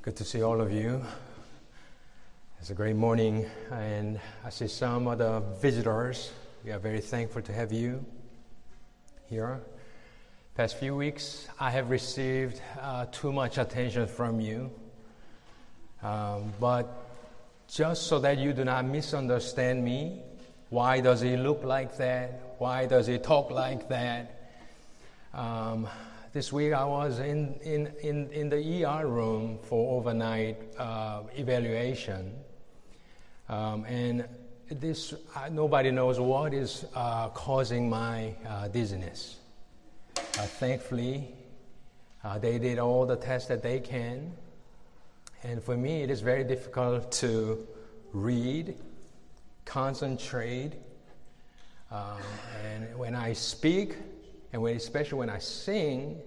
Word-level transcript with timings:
Good 0.00 0.14
to 0.16 0.24
see 0.24 0.42
all 0.42 0.60
of 0.60 0.70
you. 0.70 1.04
It's 2.60 2.70
a 2.70 2.74
great 2.74 2.94
morning, 2.94 3.46
and 3.72 4.20
I 4.44 4.50
see 4.50 4.68
some 4.68 5.08
of 5.08 5.18
the 5.18 5.40
visitors. 5.60 6.30
We 6.64 6.70
are 6.70 6.78
very 6.78 7.00
thankful 7.00 7.42
to 7.42 7.52
have 7.52 7.72
you 7.72 8.04
here. 9.26 9.60
Past 10.54 10.78
few 10.78 10.94
weeks, 10.94 11.48
I 11.58 11.70
have 11.70 11.90
received 11.90 12.60
uh, 12.80 13.06
too 13.10 13.32
much 13.32 13.58
attention 13.58 14.06
from 14.06 14.40
you, 14.40 14.70
um, 16.04 16.52
but 16.60 16.86
just 17.68 18.06
so 18.06 18.20
that 18.20 18.38
you 18.38 18.52
do 18.52 18.64
not 18.64 18.84
misunderstand 18.84 19.84
me, 19.84 20.22
why 20.70 21.00
does 21.00 21.22
he 21.22 21.36
look 21.36 21.64
like 21.64 21.96
that? 21.96 22.54
Why 22.58 22.86
does 22.86 23.08
he 23.08 23.18
talk 23.18 23.50
like 23.50 23.88
that? 23.88 24.52
Um, 25.34 25.88
this 26.32 26.52
week 26.52 26.72
I 26.72 26.84
was 26.84 27.20
in, 27.20 27.54
in, 27.62 27.92
in, 28.02 28.30
in 28.32 28.48
the 28.50 28.84
ER 28.84 29.06
room 29.06 29.58
for 29.62 29.98
overnight 29.98 30.58
uh, 30.78 31.22
evaluation. 31.36 32.34
Um, 33.48 33.84
and 33.84 34.28
this, 34.70 35.14
uh, 35.34 35.48
nobody 35.50 35.90
knows 35.90 36.20
what 36.20 36.52
is 36.52 36.84
uh, 36.94 37.28
causing 37.30 37.88
my 37.88 38.34
uh, 38.46 38.68
dizziness. 38.68 39.36
Uh, 40.16 40.20
thankfully, 40.42 41.34
uh, 42.22 42.38
they 42.38 42.58
did 42.58 42.78
all 42.78 43.06
the 43.06 43.16
tests 43.16 43.48
that 43.48 43.62
they 43.62 43.80
can. 43.80 44.32
And 45.42 45.62
for 45.62 45.76
me, 45.76 46.02
it 46.02 46.10
is 46.10 46.20
very 46.20 46.44
difficult 46.44 47.10
to 47.12 47.66
read, 48.12 48.74
concentrate, 49.64 50.72
um, 51.90 52.18
and 52.66 52.98
when 52.98 53.14
I 53.14 53.32
speak, 53.32 53.96
and 54.52 54.62
when, 54.62 54.76
especially 54.76 55.18
when 55.18 55.30
I 55.30 55.38
sing, 55.38 56.18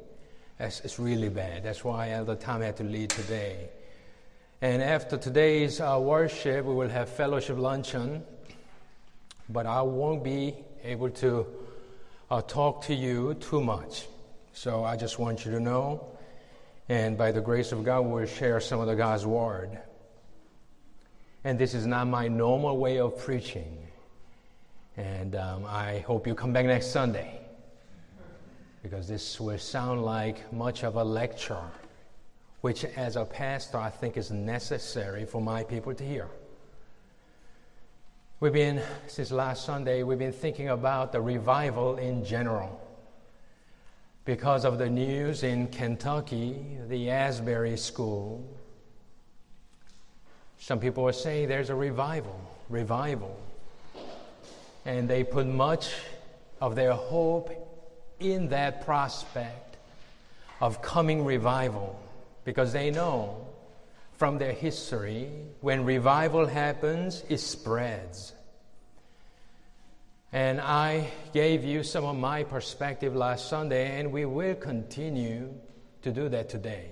it's 0.59 0.99
really 0.99 1.29
bad. 1.29 1.63
That's 1.63 1.83
why 1.83 2.09
time 2.39 2.61
I 2.61 2.65
had 2.65 2.77
to 2.77 2.83
lead 2.83 3.09
today. 3.09 3.69
And 4.61 4.83
after 4.83 5.17
today's 5.17 5.81
uh, 5.81 5.97
worship, 5.99 6.65
we 6.65 6.75
will 6.75 6.89
have 6.89 7.09
fellowship 7.09 7.57
luncheon. 7.57 8.23
But 9.49 9.65
I 9.65 9.81
won't 9.81 10.23
be 10.23 10.55
able 10.83 11.09
to 11.09 11.47
uh, 12.29 12.41
talk 12.43 12.83
to 12.85 12.93
you 12.93 13.33
too 13.35 13.61
much. 13.61 14.05
So 14.53 14.83
I 14.83 14.97
just 14.97 15.17
want 15.17 15.45
you 15.45 15.51
to 15.51 15.59
know. 15.59 16.05
And 16.89 17.17
by 17.17 17.31
the 17.31 17.41
grace 17.41 17.71
of 17.71 17.83
God, 17.83 18.01
we'll 18.01 18.27
share 18.27 18.59
some 18.59 18.79
of 18.79 18.87
the 18.87 18.95
God's 18.95 19.25
Word. 19.25 19.79
And 21.43 21.57
this 21.57 21.73
is 21.73 21.87
not 21.87 22.05
my 22.05 22.27
normal 22.27 22.77
way 22.77 22.99
of 22.99 23.17
preaching. 23.17 23.79
And 24.95 25.35
um, 25.35 25.65
I 25.65 25.99
hope 25.99 26.27
you 26.27 26.35
come 26.35 26.53
back 26.53 26.65
next 26.65 26.91
Sunday 26.91 27.40
because 28.91 29.07
this 29.07 29.39
will 29.39 29.57
sound 29.57 30.03
like 30.03 30.51
much 30.51 30.83
of 30.83 30.97
a 30.97 31.03
lecture, 31.03 31.63
which, 32.59 32.83
as 32.83 33.15
a 33.15 33.23
pastor, 33.23 33.77
I 33.77 33.89
think 33.89 34.17
is 34.17 34.31
necessary 34.31 35.23
for 35.23 35.39
my 35.39 35.63
people 35.63 35.93
to 35.93 36.03
hear. 36.03 36.27
We've 38.41 38.51
been, 38.51 38.81
since 39.07 39.31
last 39.31 39.63
Sunday, 39.63 40.03
we've 40.03 40.19
been 40.19 40.33
thinking 40.33 40.67
about 40.67 41.13
the 41.13 41.21
revival 41.21 41.99
in 41.99 42.25
general. 42.25 42.85
Because 44.25 44.65
of 44.65 44.77
the 44.77 44.89
news 44.89 45.43
in 45.43 45.67
Kentucky, 45.67 46.77
the 46.89 47.11
Asbury 47.11 47.77
School, 47.77 48.45
some 50.59 50.81
people 50.81 51.07
are 51.07 51.13
saying 51.13 51.47
there's 51.47 51.69
a 51.69 51.75
revival, 51.75 52.37
revival. 52.67 53.39
And 54.83 55.09
they 55.09 55.23
put 55.23 55.47
much 55.47 55.93
of 56.59 56.75
their 56.75 56.91
hope 56.91 57.60
in 58.21 58.49
that 58.49 58.85
prospect 58.85 59.77
of 60.61 60.81
coming 60.81 61.25
revival 61.25 61.99
because 62.45 62.71
they 62.71 62.91
know 62.91 63.47
from 64.17 64.37
their 64.37 64.53
history 64.53 65.29
when 65.61 65.83
revival 65.83 66.45
happens, 66.45 67.23
it 67.27 67.39
spreads. 67.39 68.33
And 70.31 70.61
I 70.61 71.07
gave 71.33 71.65
you 71.65 71.83
some 71.83 72.05
of 72.05 72.15
my 72.15 72.43
perspective 72.43 73.15
last 73.15 73.49
Sunday, 73.49 73.99
and 73.99 74.11
we 74.11 74.25
will 74.25 74.55
continue 74.55 75.53
to 76.03 76.11
do 76.11 76.29
that 76.29 76.47
today. 76.49 76.89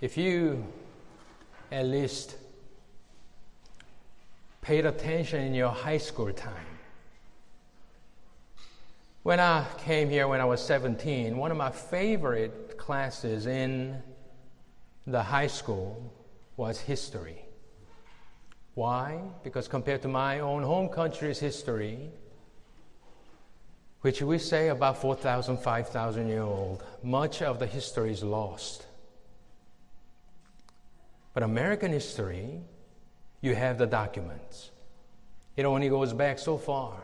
If 0.00 0.18
you 0.18 0.66
at 1.70 1.86
least 1.86 2.36
paid 4.62 4.86
attention 4.86 5.42
in 5.42 5.54
your 5.54 5.70
high 5.70 5.98
school 5.98 6.32
time. 6.32 6.78
When 9.24 9.40
I 9.40 9.66
came 9.78 10.08
here 10.08 10.26
when 10.28 10.40
I 10.40 10.44
was 10.44 10.64
17, 10.64 11.36
one 11.36 11.50
of 11.50 11.56
my 11.56 11.70
favorite 11.70 12.78
classes 12.78 13.46
in 13.46 14.00
the 15.06 15.22
high 15.22 15.48
school 15.48 16.12
was 16.56 16.80
history. 16.80 17.44
Why? 18.74 19.20
Because 19.42 19.68
compared 19.68 20.00
to 20.02 20.08
my 20.08 20.38
own 20.38 20.62
home 20.62 20.88
country's 20.88 21.40
history, 21.40 22.10
which 24.00 24.22
we 24.22 24.38
say 24.38 24.68
about 24.68 24.98
4,000, 24.98 25.58
5,000 25.58 26.28
year 26.28 26.42
old, 26.42 26.84
much 27.02 27.42
of 27.42 27.58
the 27.58 27.66
history 27.66 28.12
is 28.12 28.22
lost. 28.22 28.86
But 31.34 31.42
American 31.42 31.92
history 31.92 32.60
you 33.42 33.54
have 33.54 33.76
the 33.76 33.86
documents. 33.86 34.70
It 35.56 35.66
only 35.66 35.90
goes 35.90 36.14
back 36.14 36.38
so 36.38 36.56
far. 36.56 37.02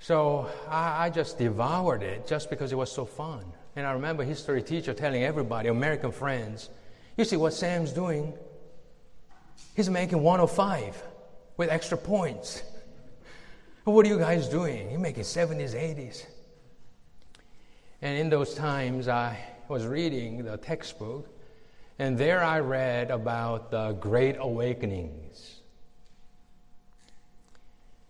So 0.00 0.48
I, 0.68 1.06
I, 1.06 1.10
just 1.10 1.38
devoured 1.38 2.02
it 2.02 2.26
just 2.26 2.50
because 2.50 2.72
it 2.72 2.74
was 2.76 2.90
so 2.90 3.04
fun. 3.04 3.44
And 3.76 3.86
I 3.86 3.92
remember 3.92 4.24
history 4.24 4.62
teacher 4.62 4.92
telling 4.94 5.22
everybody, 5.22 5.68
American 5.68 6.12
friends, 6.12 6.70
you 7.16 7.24
see 7.24 7.36
what 7.36 7.54
Sam's 7.54 7.92
doing? 7.92 8.34
He's 9.74 9.88
making 9.88 10.22
105 10.22 11.02
with 11.56 11.70
extra 11.70 11.96
points. 11.98 12.62
what 13.84 14.04
are 14.04 14.08
you 14.08 14.18
guys 14.18 14.48
doing? 14.48 14.90
You're 14.90 15.00
making 15.00 15.24
70s, 15.24 15.74
80s. 15.74 16.24
And 18.02 18.18
in 18.18 18.28
those 18.28 18.54
times, 18.54 19.08
I 19.08 19.38
was 19.68 19.86
reading 19.86 20.44
the 20.44 20.56
textbook, 20.56 21.28
and 21.98 22.18
there 22.18 22.42
I 22.42 22.60
read 22.60 23.10
about 23.10 23.70
the 23.70 23.92
great 23.92 24.36
awakenings. 24.38 25.60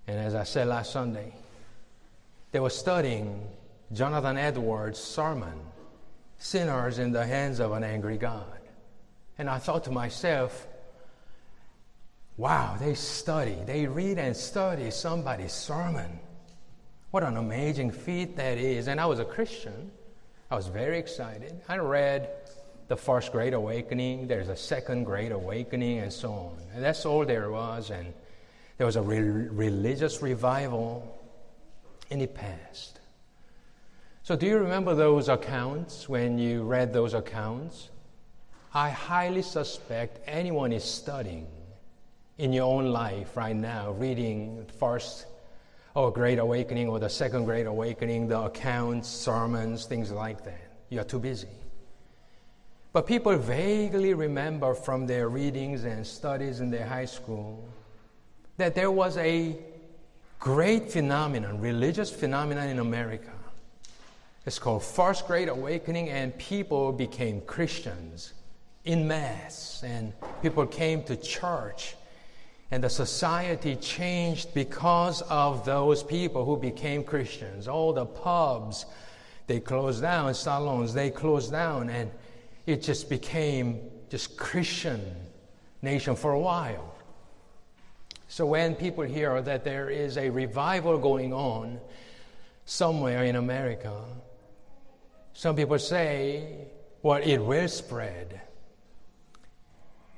And 0.07 0.19
as 0.19 0.35
I 0.35 0.45
said 0.45 0.69
last 0.69 0.93
Sunday, 0.93 1.35
they 2.53 2.61
were 2.61 2.71
studying 2.71 3.47
Jonathan 3.93 4.37
Edwards' 4.37 4.99
sermon, 4.99 5.61
Sinners 6.39 6.99
in 6.99 7.13
the 7.13 7.27
Hands 7.27 7.61
of 7.61 7.73
an 7.73 7.85
Angry 7.85 8.17
God. 8.17 8.61
And 9.39 9.49
I 9.49 9.59
thought 9.59 9.85
to 9.85 9.91
myself, 9.91 10.67
wow, 12.37 12.77
they 12.79 12.95
study, 12.95 13.57
they 13.67 13.87
read 13.87 14.19
and 14.19 14.37
study 14.37 14.91
somebody's 14.91 15.53
sermon. 15.53 16.19
What 17.11 17.23
an 17.23 17.37
amazing 17.37 17.93
feat 17.93 18.37
that 18.37 18.59
is. 18.59 18.89
And 18.89 19.01
I 19.01 19.07
was 19.07 19.19
a 19.19 19.25
Christian. 19.25 19.91
I 20.51 20.57
was 20.57 20.67
very 20.67 20.99
excited. 20.99 21.61
I 21.69 21.79
read 21.79 22.29
the 22.89 22.97
first 22.97 23.33
great 23.33 23.53
awakening, 23.53 24.29
there's 24.29 24.49
a 24.49 24.57
second 24.57 25.05
great 25.05 25.33
awakening, 25.33 25.99
and 25.99 26.13
so 26.13 26.33
on. 26.33 26.59
And 26.75 26.85
that's 26.85 27.05
all 27.05 27.25
there 27.25 27.51
was. 27.51 27.91
And 27.91 28.13
there 28.79 28.87
was 28.87 28.97
a 28.97 29.03
re- 29.03 29.21
religious 29.21 30.23
revival 30.23 31.19
in 32.11 32.19
the 32.21 32.27
past. 32.27 33.01
So, 34.23 34.37
do 34.37 34.47
you 34.47 34.59
remember 34.59 34.95
those 34.95 35.29
accounts 35.29 36.09
when 36.09 36.39
you 36.39 36.65
read 36.65 36.93
those 36.93 37.15
accounts? 37.15 37.91
I 38.75 38.91
highly 38.91 39.43
suspect 39.43 40.21
anyone 40.27 40.73
is 40.73 40.85
studying 40.85 41.47
in 42.39 42.53
your 42.53 42.65
own 42.65 42.87
life 42.87 43.37
right 43.37 43.57
now, 43.57 43.93
reading 43.93 44.67
first 44.79 45.27
oh, 45.95 46.05
or 46.05 46.13
Great 46.13 46.39
Awakening 46.39 46.89
or 46.89 46.99
the 46.99 47.09
Second 47.09 47.47
Great 47.47 47.67
Awakening, 47.67 48.29
the 48.29 48.41
accounts, 48.41 49.09
sermons, 49.09 49.87
things 49.87 50.11
like 50.11 50.45
that. 50.45 50.73
You 50.91 51.01
are 51.01 51.05
too 51.05 51.19
busy. 51.19 51.49
But 52.97 53.07
people 53.07 53.37
vaguely 53.37 54.15
remember 54.15 54.73
from 54.73 55.07
their 55.07 55.29
readings 55.29 55.85
and 55.85 56.07
studies 56.07 56.61
in 56.61 56.71
their 56.71 56.87
high 56.87 57.05
school 57.05 57.63
that 58.57 58.75
there 58.75 58.91
was 58.91 59.19
a 59.19 59.55
great 60.41 60.91
phenomenon, 60.91 61.61
religious 61.61 62.11
phenomenon 62.11 62.69
in 62.69 62.79
America. 62.79 63.33
It's 64.47 64.59
called 64.59 64.83
First 64.83 65.27
Great 65.27 65.51
Awakening, 65.51 66.09
and 66.09 66.39
people 66.39 66.91
became 66.91 67.43
Christians 67.43 68.33
in 68.87 69.07
mass, 69.07 69.83
and 69.85 70.15
people 70.41 70.67
came 70.67 71.03
to 71.03 71.17
church, 71.17 71.97
and 72.71 72.83
the 72.83 72.89
society 72.89 73.77
changed 73.77 74.55
because 74.55 75.21
of 75.29 75.67
those 75.67 76.03
people 76.03 76.47
who 76.47 76.57
became 76.57 77.05
Christians. 77.05 77.69
All 77.69 77.93
the 77.93 78.07
pubs, 78.07 78.87
they 79.49 79.61
closed 79.61 80.01
down, 80.01 80.33
salons, 80.33 80.95
they 80.95 81.11
closed 81.11 81.53
down, 81.53 81.91
and 81.91 82.11
it 82.67 82.83
just 82.83 83.09
became 83.09 83.81
just 84.11 84.37
Christian 84.37 85.01
nation 85.83 86.17
for 86.17 86.33
a 86.33 86.39
while. 86.39 86.95
So 88.29 88.45
when 88.47 88.75
people 88.75 89.05
hear 89.05 89.41
that 89.41 89.65
there 89.65 89.89
is 89.89 90.19
a 90.19 90.31
revival 90.31 90.99
going 90.99 91.33
on, 91.33 91.81
somewhere 92.67 93.25
in 93.25 93.37
America. 93.37 93.95
Some 95.33 95.57
people 95.57 95.79
say, 95.79 96.67
well, 97.03 97.23
it 97.23 97.39
will 97.39 97.69
spread. 97.69 98.41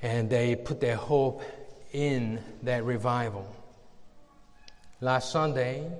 And 0.02 0.28
they 0.30 0.56
put 0.56 0.80
their 0.80 0.96
hope 0.96 1.42
in 1.92 2.40
that 2.62 2.84
revival. 2.84 3.54
Last 5.00 5.30
Sunday, 5.30 5.90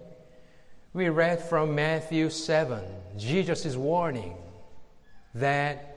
we 0.93 1.09
read 1.11 1.43
from 1.43 1.75
Matthew 1.75 2.31
7. 2.31 2.83
Jesus 3.17 3.65
warning 3.77 4.37
that 5.35 5.88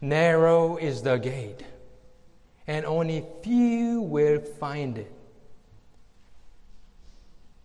narrow 0.00 0.76
is 0.76 1.02
the 1.02 1.16
gate, 1.16 1.62
and 2.66 2.84
only 2.86 3.24
few 3.42 4.00
will 4.00 4.40
find 4.40 4.98
it. 4.98 5.12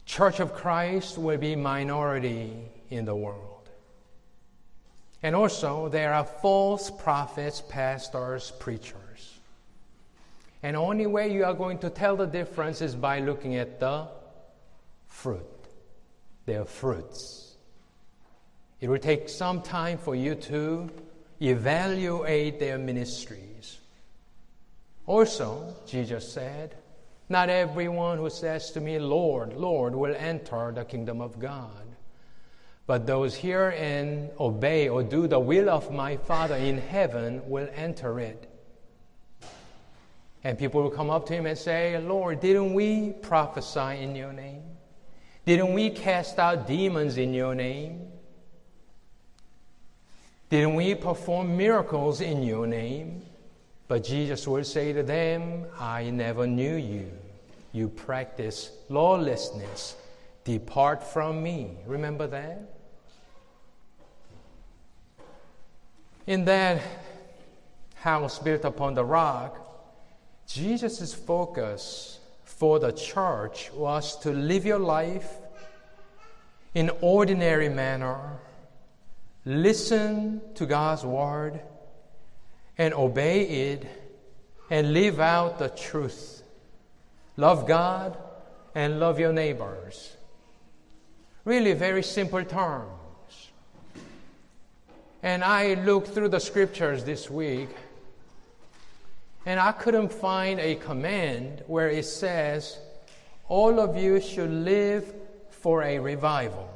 Church 0.06 0.40
of 0.40 0.54
Christ 0.54 1.18
will 1.18 1.38
be 1.38 1.56
minority 1.56 2.54
in 2.90 3.06
the 3.06 3.16
world. 3.16 3.70
And 5.24 5.36
also, 5.36 5.90
there 5.90 6.14
are 6.14 6.24
false 6.24 6.92
prophets, 6.92 7.62
pastors, 7.68 8.52
preachers. 8.60 9.40
And 10.62 10.76
only 10.76 11.08
way 11.08 11.32
you 11.32 11.46
are 11.46 11.54
going 11.54 11.80
to 11.80 11.90
tell 11.90 12.16
the 12.16 12.28
difference 12.28 12.82
is 12.82 12.96
by 12.96 13.20
looking 13.20 13.56
at 13.56 13.80
the 13.80 14.08
fruit, 15.08 15.46
their 16.46 16.66
fruits. 16.66 17.56
It 18.82 18.90
will 18.90 19.00
take 19.00 19.30
some 19.30 19.62
time 19.62 19.98
for 19.98 20.16
you 20.16 20.36
to 20.36 20.92
evaluate 21.42 22.60
their 22.60 22.78
ministries. 22.78 23.80
Also, 25.06 25.76
Jesus 25.86 26.32
said, 26.32 26.76
Not 27.30 27.50
everyone 27.50 28.18
who 28.18 28.30
says 28.30 28.72
to 28.72 28.82
me, 28.82 29.00
Lord, 29.00 29.54
Lord, 29.54 29.94
will 29.96 30.16
enter 30.16 30.72
the 30.74 30.86
kingdom 30.86 31.22
of 31.22 31.40
God, 31.40 31.86
but 32.88 33.06
those 33.06 33.36
hear 33.36 33.70
and 33.78 34.30
obey 34.40 34.90
or 34.90 35.04
do 35.04 35.28
the 35.28 35.40
will 35.40 35.70
of 35.70 35.92
my 35.92 36.18
Father 36.18 36.56
in 36.56 36.78
heaven 36.78 37.42
will 37.50 37.70
enter 37.76 38.20
it. 38.20 38.52
And 40.44 40.60
people 40.60 40.84
will 40.84 40.92
come 40.92 41.10
up 41.10 41.26
to 41.28 41.34
him 41.34 41.48
and 41.48 41.58
say, 41.58 41.98
Lord, 41.98 42.40
didn't 42.40 42.76
we 42.76 43.14
prophesy 43.22 44.00
in 44.02 44.16
your 44.16 44.32
name? 44.32 44.62
Didn't 45.46 45.74
we 45.74 45.90
cast 45.90 46.38
out 46.38 46.68
demons 46.68 47.18
in 47.18 47.34
your 47.34 47.56
name? 47.56 48.08
Didn't 50.50 50.76
we 50.76 50.96
perform 50.96 51.58
miracles 51.58 52.22
in 52.22 52.44
your 52.44 52.68
name? 52.68 53.24
But 53.88 54.04
Jesus 54.04 54.48
would 54.48 54.66
say 54.66 54.94
to 54.94 55.04
them, 55.04 55.66
I 55.80 56.10
never 56.10 56.48
knew 56.48 56.76
you. 56.76 57.12
You 57.72 57.90
practice 57.90 58.72
lawlessness. 58.90 59.96
Depart 60.44 61.04
from 61.04 61.44
me. 61.44 61.78
Remember 61.86 62.28
that? 62.28 62.76
In 66.28 66.46
that 66.46 66.82
house 67.96 68.40
built 68.40 68.66
upon 68.66 68.94
the 68.94 69.06
rock, 69.06 69.60
Jesus' 70.48 71.14
focus 71.14 72.20
for 72.44 72.80
the 72.80 72.92
church 72.92 73.72
was 73.74 74.18
to 74.20 74.32
live 74.32 74.66
your 74.66 74.80
life 74.80 75.30
in 76.74 76.92
ordinary 77.02 77.70
manner, 77.70 78.40
listen 79.46 80.42
to 80.56 80.66
God's 80.66 81.06
word, 81.06 81.62
and 82.78 82.94
obey 82.94 83.72
it, 83.72 83.88
and 84.70 84.94
live 84.94 85.20
out 85.20 85.60
the 85.60 85.70
truth. 85.70 86.44
Love 87.38 87.68
God 87.68 88.18
and 88.74 89.00
love 89.00 89.20
your 89.20 89.34
neighbors. 89.34 90.16
Really, 91.44 91.74
very 91.74 92.04
simple 92.04 92.44
terms. 92.44 93.52
And 95.22 95.44
I 95.44 95.76
looked 95.76 96.10
through 96.10 96.30
the 96.30 96.40
scriptures 96.40 97.04
this 97.04 97.30
week 97.30 97.70
and 99.46 99.60
I 99.60 99.72
couldn't 99.72 100.12
find 100.12 100.60
a 100.60 100.76
command 100.76 101.64
where 101.68 101.90
it 101.90 102.06
says, 102.06 102.80
all 103.48 103.80
of 103.80 103.96
you 103.96 104.20
should 104.20 104.50
live 104.50 105.14
for 105.50 105.84
a 105.84 106.00
revival. 106.00 106.70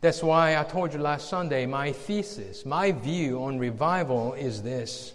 That's 0.00 0.22
why 0.22 0.56
I 0.56 0.62
told 0.62 0.92
you 0.92 1.00
last 1.00 1.28
Sunday 1.28 1.66
my 1.66 1.92
thesis, 1.92 2.64
my 2.64 2.92
view 2.92 3.42
on 3.42 3.58
revival 3.58 4.34
is 4.34 4.62
this. 4.62 5.12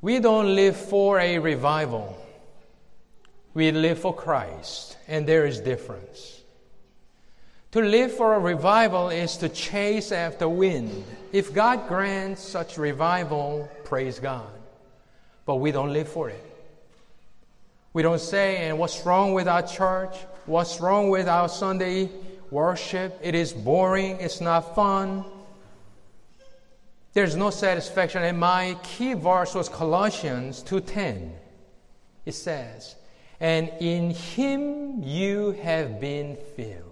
We 0.00 0.20
don't 0.20 0.54
live 0.54 0.76
for 0.76 1.18
a 1.18 1.38
revival. 1.38 2.16
We 3.54 3.72
live 3.72 3.98
for 3.98 4.14
Christ, 4.14 4.96
and 5.08 5.26
there 5.26 5.46
is 5.46 5.58
difference. 5.58 6.42
To 7.72 7.80
live 7.80 8.12
for 8.12 8.34
a 8.34 8.38
revival 8.38 9.08
is 9.08 9.36
to 9.38 9.48
chase 9.48 10.12
after 10.12 10.48
wind. 10.48 11.04
If 11.32 11.52
God 11.52 11.88
grants 11.88 12.40
such 12.40 12.78
revival, 12.78 13.68
praise 13.84 14.20
God. 14.20 14.48
But 15.44 15.56
we 15.56 15.72
don't 15.72 15.92
live 15.92 16.08
for 16.08 16.30
it. 16.30 16.44
We 17.92 18.02
don't 18.02 18.20
say, 18.20 18.68
and 18.68 18.78
what's 18.78 19.04
wrong 19.04 19.34
with 19.34 19.48
our 19.48 19.62
church? 19.62 20.14
What's 20.46 20.80
wrong 20.80 21.10
with 21.10 21.26
our 21.26 21.48
Sunday 21.48 22.08
worship? 22.50 23.18
It 23.22 23.34
is 23.34 23.52
boring, 23.52 24.20
it's 24.20 24.40
not 24.40 24.74
fun. 24.74 25.24
There's 27.12 27.36
no 27.36 27.50
satisfaction. 27.50 28.22
And 28.22 28.38
my 28.38 28.76
key 28.82 29.14
verse 29.14 29.54
was 29.54 29.68
Colossians 29.68 30.62
2:10. 30.62 31.32
It 32.24 32.34
says, 32.34 32.96
"And 33.40 33.70
in 33.80 34.10
him 34.10 35.02
you 35.02 35.52
have 35.62 36.00
been 36.00 36.36
filled." 36.56 36.84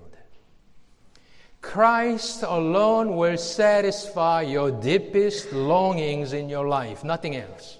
Christ 1.60 2.42
alone 2.42 3.16
will 3.16 3.36
satisfy 3.36 4.42
your 4.42 4.70
deepest 4.70 5.52
longings 5.52 6.32
in 6.32 6.48
your 6.48 6.68
life, 6.68 7.02
nothing 7.02 7.34
else. 7.36 7.78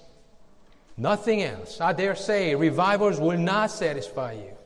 Nothing 0.97 1.43
else. 1.43 1.79
I 1.79 1.93
dare 1.93 2.15
say 2.15 2.55
revivals 2.55 3.19
will 3.19 3.37
not 3.37 3.71
satisfy 3.71 4.33
you. 4.33 4.56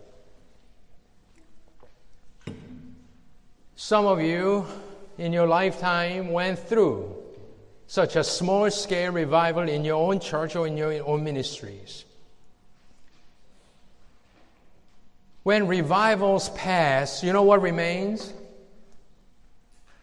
Some 3.83 4.05
of 4.05 4.21
you 4.21 4.67
in 5.17 5.33
your 5.33 5.47
lifetime 5.47 6.29
went 6.29 6.59
through 6.59 7.15
such 7.87 8.15
a 8.15 8.23
small 8.23 8.69
scale 8.69 9.11
revival 9.11 9.67
in 9.67 9.83
your 9.83 9.95
own 9.95 10.19
church 10.19 10.55
or 10.55 10.67
in 10.67 10.77
your 10.77 11.03
own 11.03 11.23
ministries. 11.23 12.05
When 15.41 15.67
revivals 15.67 16.49
pass, 16.49 17.23
you 17.23 17.33
know 17.33 17.41
what 17.41 17.63
remains? 17.63 18.31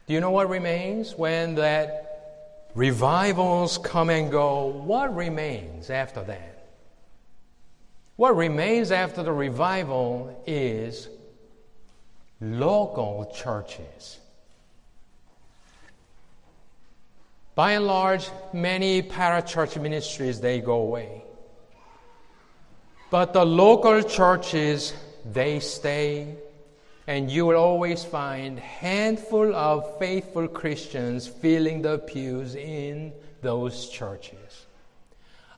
Do 0.09 0.13
you 0.13 0.19
know 0.19 0.33
what 0.33 0.51
remains 0.51 1.15
when 1.15 1.55
that 1.55 2.67
revivals 2.75 3.79
come 3.79 4.11
and 4.11 4.29
go? 4.29 4.67
What 4.67 5.15
remains 5.15 5.89
after 5.89 6.25
that? 6.25 6.67
What 8.17 8.37
remains 8.37 8.91
after 8.91 9.23
the 9.23 9.33
revival 9.33 10.43
is 10.49 11.09
local 12.41 13.31
churches. 13.35 14.19
By 17.55 17.73
and 17.73 17.87
large, 17.87 18.29
many 18.53 19.03
parachurch 19.03 19.81
ministries 19.81 20.41
they 20.41 20.61
go 20.61 20.81
away. 20.81 21.25
But 23.11 23.33
the 23.33 23.45
local 23.45 24.03
churches 24.03 24.93
they 25.25 25.61
stay 25.61 26.37
and 27.09 27.31
you 27.31 27.47
will 27.47 27.57
always 27.57 28.05
find 28.05 28.59
handful 28.59 29.55
of 29.55 29.99
faithful 29.99 30.47
Christians 30.47 31.27
filling 31.27 31.81
the 31.81 31.99
pews 32.01 32.55
in 32.55 33.15
those 33.41 33.89
churches. 33.89 34.67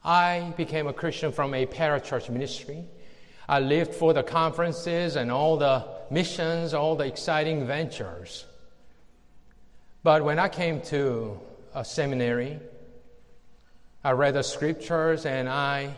I 0.04 0.54
became 0.56 0.86
a 0.86 0.92
Christian 0.92 1.32
from 1.32 1.52
a 1.54 1.66
parachurch 1.66 2.30
ministry. 2.30 2.84
I 3.48 3.58
lived 3.58 3.92
for 3.92 4.14
the 4.14 4.22
conferences 4.22 5.16
and 5.16 5.32
all 5.32 5.56
the 5.56 5.99
missions, 6.10 6.74
all 6.74 6.96
the 6.96 7.06
exciting 7.06 7.66
ventures. 7.66 8.46
But 10.02 10.24
when 10.24 10.38
I 10.38 10.48
came 10.48 10.80
to 10.82 11.38
a 11.74 11.84
seminary, 11.84 12.58
I 14.02 14.12
read 14.12 14.34
the 14.34 14.42
scriptures 14.42 15.26
and 15.26 15.48
I 15.48 15.94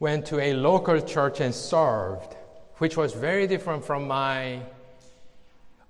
went 0.00 0.26
to 0.26 0.40
a 0.40 0.54
local 0.54 1.00
church 1.00 1.40
and 1.40 1.54
served 1.54 2.36
which 2.82 2.96
was 2.96 3.12
very 3.12 3.46
different 3.46 3.84
from 3.84 4.08
my 4.08 4.60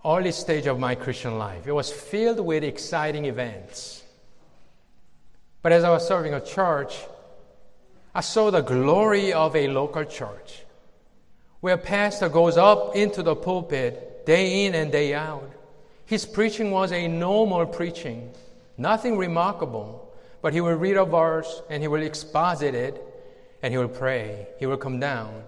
early 0.04 0.30
stage 0.30 0.66
of 0.66 0.78
my 0.78 0.94
Christian 0.94 1.38
life. 1.38 1.66
It 1.66 1.72
was 1.72 1.90
filled 1.90 2.40
with 2.40 2.64
exciting 2.64 3.24
events. 3.24 4.02
But 5.62 5.72
as 5.72 5.84
I 5.84 5.90
was 5.90 6.06
serving 6.06 6.34
a 6.34 6.40
church, 6.44 6.98
I 8.14 8.20
saw 8.20 8.50
the 8.50 8.60
glory 8.60 9.32
of 9.32 9.56
a 9.56 9.68
local 9.68 10.04
church 10.04 10.61
where 11.62 11.78
pastor 11.78 12.28
goes 12.28 12.58
up 12.58 12.94
into 12.94 13.22
the 13.22 13.34
pulpit 13.34 14.26
day 14.26 14.66
in 14.66 14.74
and 14.74 14.92
day 14.92 15.14
out. 15.14 15.50
His 16.04 16.26
preaching 16.26 16.70
was 16.70 16.92
a 16.92 17.08
normal 17.08 17.64
preaching, 17.64 18.30
nothing 18.76 19.16
remarkable, 19.16 20.12
but 20.42 20.52
he 20.52 20.60
will 20.60 20.74
read 20.74 20.98
a 20.98 21.06
verse 21.06 21.62
and 21.70 21.82
he 21.82 21.88
will 21.88 22.02
exposit 22.02 22.74
it 22.74 23.02
and 23.62 23.72
he 23.72 23.78
will 23.78 23.88
pray. 23.88 24.46
He 24.58 24.66
will 24.66 24.76
come 24.76 25.00
down 25.00 25.44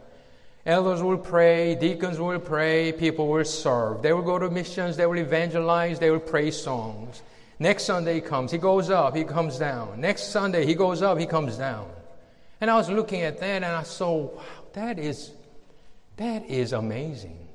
Elders 0.67 1.03
will 1.03 1.19
pray, 1.19 1.75
deacons 1.75 2.19
will 2.19 2.39
pray, 2.39 2.91
people 2.93 3.29
will 3.29 3.45
serve. 3.45 4.01
They 4.01 4.15
will 4.15 4.23
go 4.23 4.39
to 4.39 4.49
missions, 4.51 4.97
they 4.97 5.05
will 5.05 5.19
evangelize, 5.19 5.99
they 5.99 6.11
will 6.11 6.21
pray 6.21 6.51
songs. 6.51 7.23
Next 7.59 7.85
Sunday 7.85 8.15
he 8.15 8.21
comes, 8.23 8.51
he 8.51 8.57
goes 8.57 8.89
up, 8.89 9.15
he 9.15 9.25
comes 9.25 9.59
down. 9.59 10.01
Next 10.01 10.31
Sunday 10.31 10.65
he 10.65 10.75
goes 10.75 11.03
up, 11.03 11.19
he 11.19 11.27
comes 11.27 11.59
down. 11.59 11.87
And 12.63 12.71
I 12.71 12.77
was 12.77 12.89
looking 12.89 13.21
at 13.21 13.39
that 13.41 13.63
and 13.63 13.65
I 13.67 13.83
saw, 13.83 14.15
wow, 14.15 14.43
that 14.73 14.99
is 14.99 15.33
that 16.17 16.49
is 16.49 16.73
amazing. 16.73 17.49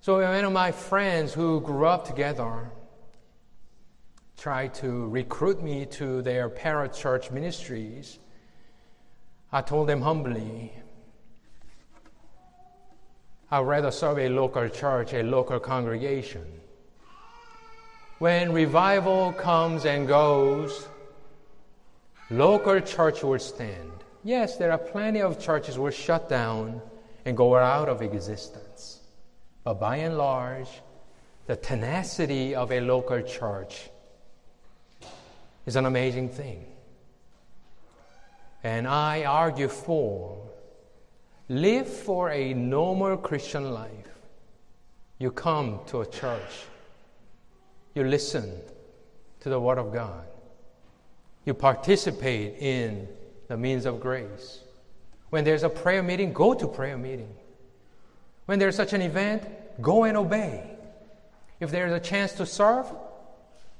So 0.00 0.20
one 0.20 0.44
of 0.44 0.52
my 0.52 0.70
friends 0.70 1.32
who 1.32 1.60
grew 1.60 1.86
up 1.86 2.06
together 2.06 2.70
tried 4.36 4.74
to 4.74 5.08
recruit 5.08 5.62
me 5.62 5.86
to 5.86 6.22
their 6.22 6.48
parachurch 6.48 7.30
ministries. 7.30 8.18
I 9.50 9.62
told 9.62 9.88
them 9.88 10.02
humbly, 10.02 10.72
I'd 13.50 13.60
rather 13.60 13.90
serve 13.90 14.18
a 14.18 14.28
local 14.28 14.68
church, 14.68 15.14
a 15.14 15.22
local 15.22 15.58
congregation. 15.58 16.46
When 18.18 18.52
revival 18.52 19.32
comes 19.32 19.86
and 19.86 20.06
goes, 20.06 20.88
local 22.30 22.80
church 22.80 23.22
will 23.22 23.38
stand. 23.38 23.92
Yes, 24.24 24.56
there 24.56 24.72
are 24.72 24.78
plenty 24.78 25.22
of 25.22 25.40
churches 25.40 25.78
will 25.78 25.90
shut 25.90 26.28
down 26.28 26.80
and 27.26 27.36
go 27.36 27.54
out 27.56 27.90
of 27.90 28.00
existence. 28.00 29.00
But 29.64 29.74
by 29.74 29.96
and 29.96 30.16
large, 30.16 30.68
the 31.46 31.56
tenacity 31.56 32.54
of 32.54 32.72
a 32.72 32.80
local 32.80 33.20
church 33.20 33.90
is 35.66 35.76
an 35.76 35.84
amazing 35.84 36.30
thing. 36.30 36.64
And 38.64 38.88
I 38.88 39.24
argue 39.24 39.68
for 39.68 40.46
Live 41.48 41.86
for 41.86 42.30
a 42.30 42.54
normal 42.54 43.16
Christian 43.16 43.70
life. 43.72 43.90
You 45.18 45.30
come 45.30 45.80
to 45.86 46.00
a 46.00 46.06
church. 46.06 46.64
You 47.94 48.02
listen 48.02 48.50
to 49.40 49.48
the 49.48 49.60
Word 49.60 49.78
of 49.78 49.92
God. 49.92 50.26
You 51.44 51.54
participate 51.54 52.58
in 52.58 53.06
the 53.46 53.56
means 53.56 53.86
of 53.86 54.00
grace. 54.00 54.58
When 55.30 55.44
there's 55.44 55.62
a 55.62 55.68
prayer 55.68 56.02
meeting, 56.02 56.32
go 56.32 56.54
to 56.54 56.68
prayer 56.68 56.96
meeting. 56.96 57.34
When 58.46 58.58
there's 58.58 58.76
such 58.76 58.92
an 58.92 59.02
event, 59.02 59.42
go 59.82 60.04
and 60.04 60.16
obey. 60.16 60.62
If 61.58 61.70
there's 61.70 61.92
a 61.92 62.00
chance 62.00 62.32
to 62.34 62.46
serve, 62.46 62.86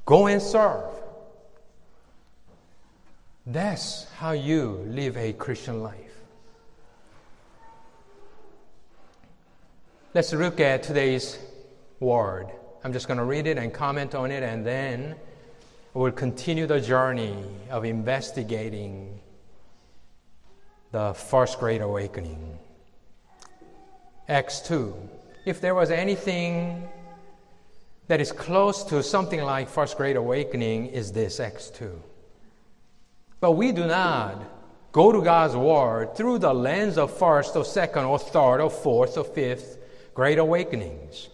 go 0.05 0.27
and 0.27 0.43
serve. 0.43 0.85
That's 3.47 4.07
how 4.19 4.33
you 4.33 4.85
live 4.89 5.17
a 5.17 5.33
Christian 5.33 5.83
life. 5.83 5.95
Let's 10.15 10.33
look 10.33 10.59
at 10.61 10.83
today's 10.83 11.39
word. 12.01 12.49
I'm 12.83 12.93
just 12.93 13.07
going 13.07 13.19
to 13.19 13.25
read 13.25 13.47
it 13.47 13.59
and 13.59 13.73
comment 13.73 14.15
on 14.15 14.31
it, 14.31 14.43
and 14.43 14.67
then 14.67 15.15
we'll 15.95 16.11
continue 16.11 16.67
the 16.67 16.81
journey 16.81 17.37
of 17.71 17.85
investigating 17.85 19.21
the 20.93 21.15
first 21.15 21.59
great 21.59 21.81
awakening. 21.81 22.59
Acts 24.29 24.61
2. 24.61 24.95
If 25.45 25.61
there 25.61 25.75
was 25.75 25.91
anything 25.91 26.89
that 28.09 28.21
is 28.21 28.33
close 28.33 28.85
to 28.85 29.03
something 29.03 29.43
like 29.43 29.69
first 29.69 29.97
great 29.97 30.17
awakening, 30.17 30.87
is 30.87 31.13
this 31.13 31.41
Acts 31.41 31.71
2. 31.71 32.03
But 33.41 33.53
we 33.53 33.73
do 33.73 33.87
not 33.87 34.43
go 34.93 35.13
to 35.13 35.23
God's 35.23 35.55
word 35.55 36.17
through 36.17 36.39
the 36.39 36.53
lens 36.53 36.99
of 36.99 37.17
first 37.17 37.55
or 37.55 37.65
second 37.65 38.05
or 38.05 38.19
third 38.19 38.61
or 38.61 38.71
fourth 38.71 39.19
or 39.19 39.25
fifth 39.25 39.79
great 40.15 40.39
awakenings. 40.39 41.29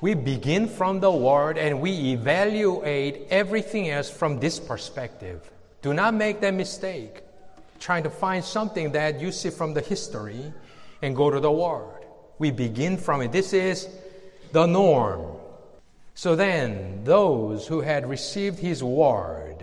We 0.00 0.14
begin 0.14 0.68
from 0.68 1.00
the 1.00 1.10
Word 1.10 1.58
and 1.58 1.80
we 1.80 2.12
evaluate 2.12 3.26
everything 3.30 3.90
else 3.90 4.08
from 4.08 4.38
this 4.38 4.60
perspective. 4.60 5.50
Do 5.82 5.92
not 5.92 6.14
make 6.14 6.40
that 6.40 6.54
mistake, 6.54 7.22
trying 7.80 8.04
to 8.04 8.10
find 8.10 8.44
something 8.44 8.92
that 8.92 9.20
you 9.20 9.32
see 9.32 9.50
from 9.50 9.74
the 9.74 9.80
history 9.80 10.52
and 11.02 11.16
go 11.16 11.30
to 11.30 11.40
the 11.40 11.50
Word. 11.50 12.04
We 12.38 12.50
begin 12.50 12.96
from 12.96 13.22
it. 13.22 13.32
This 13.32 13.52
is 13.52 13.88
the 14.52 14.66
norm. 14.66 15.36
So 16.14 16.36
then, 16.36 17.02
those 17.04 17.66
who 17.66 17.80
had 17.80 18.08
received 18.08 18.58
His 18.58 18.84
Word, 18.84 19.62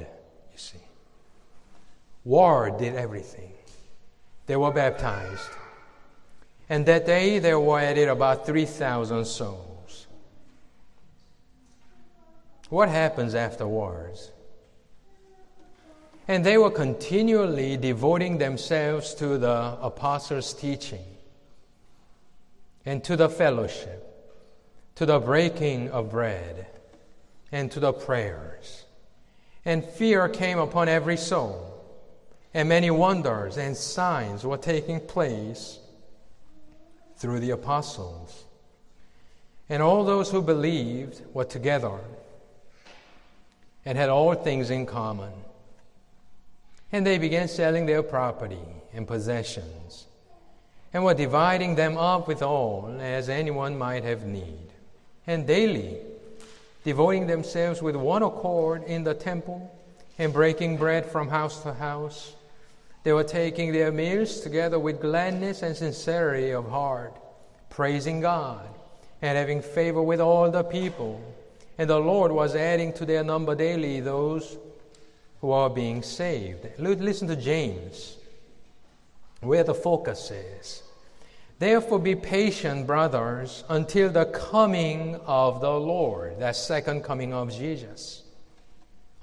you 0.51 0.57
see, 0.57 0.79
Word 2.25 2.79
did 2.79 2.95
everything. 2.95 3.53
They 4.47 4.55
were 4.55 4.71
baptized. 4.71 5.49
And 6.69 6.85
that 6.87 7.05
day 7.05 7.39
there 7.39 7.59
were 7.59 7.79
added 7.79 8.09
about 8.09 8.45
3,000 8.45 9.25
souls. 9.25 10.07
What 12.69 12.89
happens 12.89 13.35
afterwards? 13.35 14.31
And 16.27 16.45
they 16.45 16.57
were 16.57 16.71
continually 16.71 17.77
devoting 17.77 18.37
themselves 18.37 19.13
to 19.15 19.37
the 19.37 19.77
apostles' 19.81 20.53
teaching 20.53 21.05
and 22.85 23.03
to 23.05 23.15
the 23.15 23.29
fellowship, 23.29 24.03
to 24.95 25.05
the 25.05 25.19
breaking 25.19 25.89
of 25.91 26.11
bread, 26.11 26.67
and 27.51 27.71
to 27.71 27.79
the 27.79 27.93
prayers. 27.93 28.83
And 29.63 29.85
fear 29.85 30.27
came 30.27 30.59
upon 30.59 30.89
every 30.89 31.17
soul, 31.17 31.73
and 32.53 32.67
many 32.67 32.91
wonders 32.91 33.57
and 33.57 33.75
signs 33.75 34.43
were 34.43 34.57
taking 34.57 34.99
place 34.99 35.79
through 37.17 37.39
the 37.39 37.51
apostles. 37.51 38.45
And 39.69 39.81
all 39.81 40.03
those 40.03 40.31
who 40.31 40.41
believed 40.41 41.21
were 41.33 41.45
together 41.45 41.99
and 43.85 43.97
had 43.97 44.09
all 44.09 44.33
things 44.33 44.69
in 44.69 44.85
common. 44.85 45.31
And 46.91 47.05
they 47.05 47.17
began 47.17 47.47
selling 47.47 47.85
their 47.85 48.03
property 48.03 48.65
and 48.93 49.07
possessions 49.07 50.07
and 50.93 51.03
were 51.03 51.13
dividing 51.13 51.75
them 51.75 51.97
up 51.97 52.27
with 52.27 52.41
all 52.41 52.97
as 52.99 53.29
anyone 53.29 53.77
might 53.77 54.03
have 54.03 54.25
need. 54.25 54.69
And 55.25 55.45
daily, 55.45 55.97
devoting 56.85 57.27
themselves 57.27 57.81
with 57.81 57.95
one 57.95 58.23
accord 58.23 58.83
in 58.83 59.03
the 59.03 59.13
temple 59.13 59.73
and 60.17 60.31
breaking 60.31 60.77
bread 60.77 61.05
from 61.05 61.27
house 61.27 61.61
to 61.63 61.73
house 61.73 62.33
they 63.07 63.13
were 63.13 63.23
taking 63.23 63.71
their 63.71 63.89
meals 63.89 64.41
together 64.41 64.77
with 64.77 64.99
gladness 64.99 65.61
and 65.61 65.77
sincerity 65.77 66.51
of 66.51 66.69
heart, 66.69 67.15
praising 67.69 68.19
God 68.19 68.67
and 69.21 69.37
having 69.37 69.61
favor 69.61 70.01
with 70.01 70.19
all 70.19 70.51
the 70.51 70.63
people. 70.63 71.21
And 71.77 71.89
the 71.89 72.01
Lord 72.01 72.33
was 72.33 72.53
adding 72.53 72.91
to 72.95 73.05
their 73.05 73.23
number 73.23 73.55
daily 73.55 74.01
those 74.01 74.57
who 75.41 75.51
are 75.51 75.69
being 75.69 76.01
saved. 76.01 76.67
Listen 76.79 77.27
to 77.27 77.35
James, 77.35 78.17
where 79.41 79.63
the 79.63 79.73
focus 79.73 80.31
is. 80.31 80.83
Therefore, 81.59 81.99
be 81.99 82.15
patient, 82.15 82.85
brothers, 82.85 83.63
until 83.69 84.09
the 84.09 84.25
coming 84.25 85.15
of 85.25 85.59
the 85.61 85.71
Lord. 85.71 86.39
That 86.39 86.55
second 86.55 87.03
coming 87.03 87.33
of 87.33 87.51
Jesus. 87.51 88.23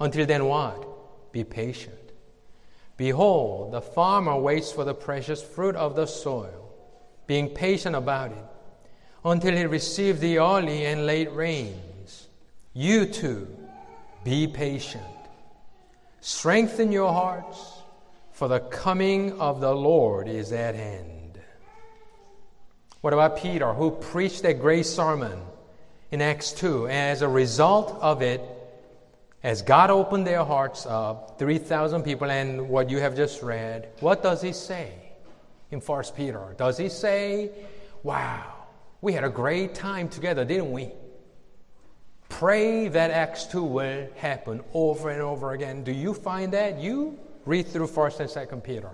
Until 0.01 0.27
then, 0.27 0.47
what? 0.47 1.33
Be 1.33 1.45
patient. 1.45 1.95
Behold, 2.97 3.73
the 3.73 3.81
farmer 3.81 4.37
waits 4.37 4.73
for 4.73 4.85
the 4.85 4.95
precious 4.95 5.43
fruit 5.43 5.77
of 5.77 5.97
the 5.97 6.07
soil, 6.07 6.73
being 7.27 7.49
patient 7.49 7.97
about 7.97 8.31
it, 8.33 8.45
until 9.25 9.57
he 9.57 9.65
receives 9.67 10.21
the 10.21 10.39
early 10.39 10.87
and 10.87 11.07
late 11.07 11.33
rains. 11.33 12.29
You 12.73 13.07
too, 13.07 13.49
be 14.25 14.47
patient. 14.47 15.03
Strengthen 16.27 16.91
your 16.91 17.13
hearts, 17.13 17.83
for 18.33 18.49
the 18.49 18.61
coming 18.61 19.39
of 19.39 19.61
the 19.61 19.75
Lord 19.75 20.27
is 20.27 20.53
at 20.53 20.75
hand. 20.75 21.39
What 23.03 23.13
about 23.13 23.37
Peter, 23.37 23.75
who 23.75 23.91
preached 23.91 24.43
that 24.45 24.59
great 24.59 24.87
sermon 24.87 25.39
in 26.11 26.23
Acts 26.23 26.53
2? 26.53 26.87
And 26.87 27.11
as 27.11 27.21
a 27.21 27.29
result 27.29 27.99
of 28.01 28.23
it, 28.23 28.41
as 29.43 29.61
God 29.61 29.91
opened 29.91 30.27
their 30.27 30.45
hearts 30.45 30.87
up, 30.87 31.39
3,000 31.39 32.03
people, 32.03 32.31
and 32.31 32.71
what 32.71 32.89
you 32.89 33.01
have 33.01 33.15
just 33.15 33.43
read, 33.43 33.91
what 34.01 34.23
does 34.23 34.41
he 34.41 34.55
say 34.55 34.95
in 35.71 35.81
1 35.81 36.05
Peter? 36.17 36.55
Does 36.57 36.79
he 36.79 36.89
say, 36.89 37.51
Wow, 38.03 38.51
we 39.03 39.13
had 39.13 39.25
a 39.25 39.29
great 39.29 39.75
time 39.75 40.09
together, 40.09 40.47
didn't 40.47 40.73
we? 40.73 40.91
Pray 42.29 42.89
that 42.89 43.11
Acts 43.11 43.47
2 43.47 43.63
will 43.63 44.09
happen 44.17 44.63
over 44.73 45.11
and 45.11 45.23
over 45.23 45.53
again. 45.53 45.85
Do 45.85 45.93
you 45.93 46.15
find 46.15 46.53
that? 46.53 46.79
You 46.79 47.19
read 47.45 47.69
through 47.69 47.89
1st 47.89 48.21
and 48.21 48.31
2nd 48.31 48.65
Peter. 48.65 48.91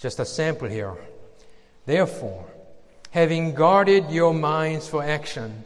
Just 0.00 0.18
a 0.20 0.24
sample 0.24 0.68
here. 0.68 0.96
Therefore, 1.84 2.46
having 3.10 3.54
guarded 3.54 4.10
your 4.10 4.32
minds 4.32 4.88
for 4.88 5.02
action, 5.02 5.64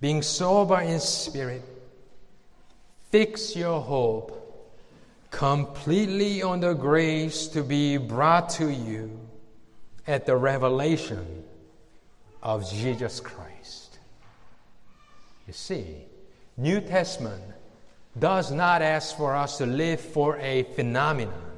being 0.00 0.22
sober 0.22 0.80
in 0.80 0.98
spirit, 1.00 1.62
Fix 3.12 3.54
your 3.54 3.78
hope 3.78 4.38
completely 5.30 6.42
on 6.42 6.60
the 6.60 6.72
grace 6.72 7.46
to 7.48 7.62
be 7.62 7.98
brought 7.98 8.48
to 8.48 8.72
you 8.72 9.20
at 10.06 10.24
the 10.24 10.34
revelation 10.34 11.44
of 12.42 12.66
Jesus 12.72 13.20
Christ. 13.20 13.41
You 15.52 15.56
see, 15.56 15.96
New 16.56 16.80
Testament 16.80 17.42
does 18.18 18.50
not 18.50 18.80
ask 18.80 19.14
for 19.14 19.36
us 19.36 19.58
to 19.58 19.66
live 19.66 20.00
for 20.00 20.38
a 20.38 20.62
phenomenon. 20.62 21.52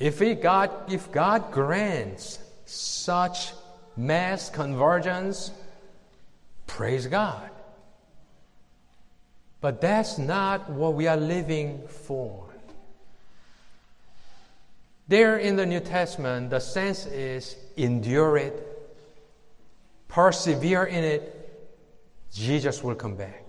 If, 0.00 0.18
God, 0.42 0.72
if 0.92 1.12
God 1.12 1.52
grants 1.52 2.40
such 2.64 3.52
mass 3.96 4.50
convergence, 4.50 5.52
praise 6.66 7.06
God. 7.06 7.50
But 9.60 9.80
that's 9.80 10.18
not 10.18 10.68
what 10.68 10.94
we 10.94 11.06
are 11.06 11.16
living 11.16 11.86
for. 11.86 12.48
There 15.06 15.36
in 15.36 15.54
the 15.54 15.66
New 15.66 15.78
Testament, 15.78 16.50
the 16.50 16.58
sense 16.58 17.06
is 17.06 17.54
endure 17.76 18.36
it, 18.36 18.90
persevere 20.08 20.82
in 20.82 21.04
it, 21.04 21.35
Jesus 22.32 22.82
will 22.82 22.94
come 22.94 23.16
back. 23.16 23.44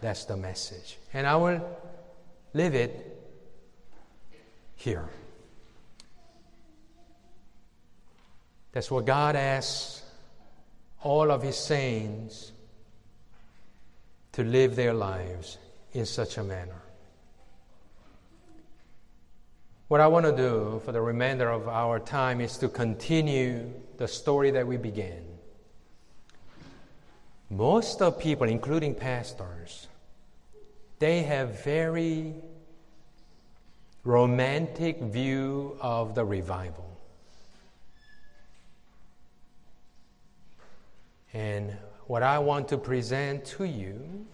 That's 0.00 0.24
the 0.24 0.36
message. 0.36 0.98
And 1.12 1.26
I 1.26 1.36
will 1.36 1.78
live 2.54 2.74
it 2.74 3.18
here. 4.76 5.08
That's 8.72 8.90
what 8.90 9.06
God 9.06 9.34
asks 9.34 10.02
all 11.02 11.30
of 11.30 11.42
His 11.42 11.56
saints 11.56 12.52
to 14.32 14.44
live 14.44 14.76
their 14.76 14.94
lives 14.94 15.58
in 15.92 16.06
such 16.06 16.38
a 16.38 16.44
manner. 16.44 16.80
What 19.88 20.00
I 20.00 20.06
want 20.06 20.26
to 20.26 20.36
do 20.36 20.82
for 20.84 20.92
the 20.92 21.00
remainder 21.00 21.50
of 21.50 21.66
our 21.66 21.98
time 21.98 22.40
is 22.40 22.58
to 22.58 22.68
continue 22.68 23.72
the 23.96 24.06
story 24.06 24.50
that 24.50 24.66
we 24.66 24.76
began. 24.76 25.27
Most 27.50 28.02
of 28.02 28.18
people, 28.18 28.46
including 28.46 28.94
pastors, 28.94 29.88
they 30.98 31.22
have 31.22 31.64
very 31.64 32.34
romantic 34.04 35.00
view 35.00 35.76
of 35.80 36.14
the 36.14 36.24
revival. 36.24 36.84
And 41.32 41.76
what 42.06 42.22
I 42.22 42.38
want 42.38 42.68
to 42.68 42.78
present 42.78 43.44
to 43.56 43.64
you 43.64 44.26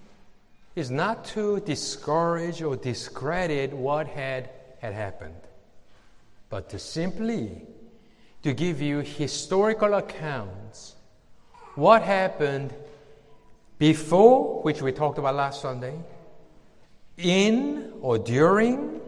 is 0.75 0.91
not 0.91 1.25
to 1.27 1.61
discourage 1.61 2.63
or 2.63 2.77
discredit 2.77 3.73
what 3.73 4.07
had, 4.07 4.51
had 4.81 4.93
happened, 4.93 5.35
but 6.51 6.69
to 6.71 6.79
simply 6.79 7.63
to 8.43 8.53
give 8.53 8.81
you 8.81 9.01
historical 9.01 9.95
accounts 9.95 10.95
what 11.75 12.03
happened 12.03 12.73
before, 13.79 14.63
which 14.63 14.83
we 14.83 14.93
talked 14.93 15.19
about 15.19 15.35
last 15.35 15.61
Sunday, 15.61 15.95
in 17.17 17.93
or 18.01 18.19
during, 18.19 19.01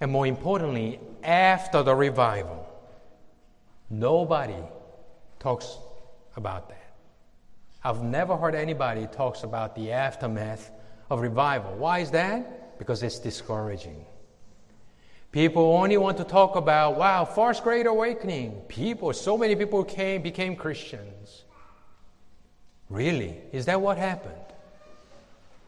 and 0.00 0.10
more 0.10 0.26
importantly, 0.26 1.00
after 1.22 1.82
the 1.82 1.94
revival. 1.94 2.66
Nobody 3.90 4.62
talks 5.38 5.78
about 6.36 6.68
that. 6.68 6.94
I've 7.82 8.02
never 8.02 8.36
heard 8.36 8.54
anybody 8.54 9.06
talks 9.06 9.44
about 9.44 9.74
the 9.74 9.92
aftermath 9.92 10.70
of 11.10 11.20
revival. 11.20 11.74
Why 11.76 12.00
is 12.00 12.10
that? 12.10 12.78
Because 12.78 13.02
it's 13.02 13.18
discouraging. 13.18 14.04
People 15.30 15.62
only 15.76 15.96
want 15.96 16.16
to 16.18 16.24
talk 16.24 16.56
about, 16.56 16.96
wow, 16.96 17.24
first 17.24 17.62
great 17.62 17.86
awakening. 17.86 18.62
People, 18.68 19.12
so 19.12 19.36
many 19.36 19.54
people 19.56 19.84
came, 19.84 20.22
became 20.22 20.56
Christians. 20.56 21.44
Really? 22.88 23.36
Is 23.52 23.66
that 23.66 23.80
what 23.80 23.98
happened? 23.98 24.34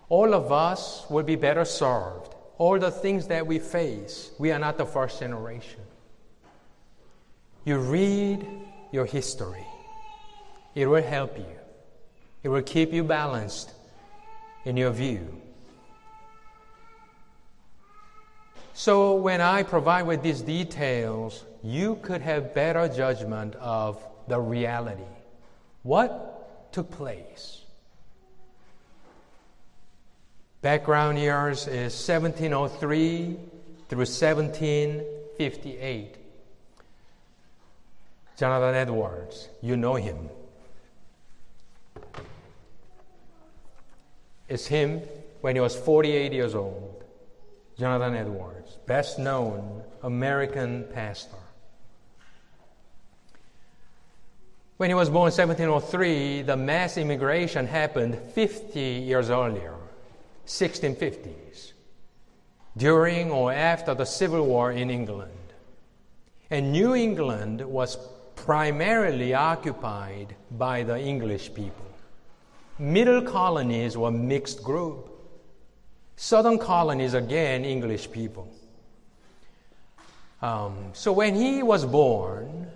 All 0.09 0.35
of 0.35 0.51
us 0.51 1.07
will 1.09 1.23
be 1.23 1.37
better 1.37 1.65
served. 1.65 2.35
All 2.59 2.79
the 2.79 2.91
things 2.91 3.27
that 3.29 3.47
we 3.47 3.59
face, 3.59 4.31
we 4.39 4.51
are 4.53 4.59
not 4.59 4.77
the 4.77 4.87
first 4.87 5.21
generation. 5.21 5.81
You 7.65 7.79
read 7.79 8.47
your 8.93 9.05
history, 9.05 9.67
it 10.75 10.87
will 10.87 11.03
help 11.03 11.39
you, 11.39 11.57
it 12.43 12.49
will 12.49 12.63
keep 12.63 12.93
you 12.93 13.05
balanced 13.05 13.73
in 14.65 14.77
your 14.77 14.91
view. 14.91 15.41
So, 18.73 19.15
when 19.15 19.41
I 19.43 19.63
provide 19.63 20.05
with 20.05 20.23
these 20.23 20.41
details, 20.41 21.45
you 21.63 21.97
could 22.03 22.23
have 22.23 22.55
better 22.55 22.89
judgment 22.89 23.55
of 23.57 24.03
the 24.27 24.41
reality. 24.41 25.03
What 25.83 26.30
took 26.73 26.91
place? 26.91 27.61
Background 30.63 31.19
years 31.19 31.67
is 31.67 31.93
1703 32.07 33.37
through 33.89 33.99
1758. 33.99 36.17
Jonathan 38.37 38.75
Edwards, 38.75 39.49
you 39.63 39.77
know 39.77 39.95
him. 39.95 40.29
It's 44.49 44.67
him 44.67 45.01
when 45.41 45.57
he 45.57 45.61
was 45.61 45.77
48 45.77 46.33
years 46.33 46.55
old. 46.55 47.05
Jonathan 47.79 48.17
Edwards, 48.17 48.77
best 48.87 49.19
known 49.19 49.83
American 50.03 50.85
pastor. 50.93 51.37
When 54.81 54.89
he 54.89 54.95
was 54.95 55.11
born 55.11 55.31
in 55.31 55.37
1703, 55.37 56.41
the 56.41 56.57
mass 56.57 56.97
immigration 56.97 57.67
happened 57.67 58.19
50 58.33 58.81
years 58.81 59.29
earlier. 59.29 59.75
1650s, 60.47 61.73
during 62.79 63.31
or 63.31 63.53
after 63.53 63.93
the 63.93 64.07
Civil 64.07 64.47
War 64.47 64.73
in 64.73 64.89
England. 64.89 65.53
And 66.49 66.73
New 66.73 66.95
England 66.95 67.61
was 67.61 67.99
primarily 68.37 69.35
occupied 69.35 70.35
by 70.51 70.83
the 70.83 70.99
English 70.99 71.53
people. 71.53 71.85
Middle 72.79 73.21
colonies 73.21 73.99
were 73.99 74.11
mixed 74.11 74.63
group. 74.63 75.11
Southern 76.17 76.59
colonies, 76.59 77.13
again, 77.13 77.67
English 77.67 78.11
people. 78.11 78.49
Um, 80.41 80.93
so 80.95 81.13
when 81.13 81.35
he 81.35 81.63
was 81.63 81.85
born, 81.85 82.70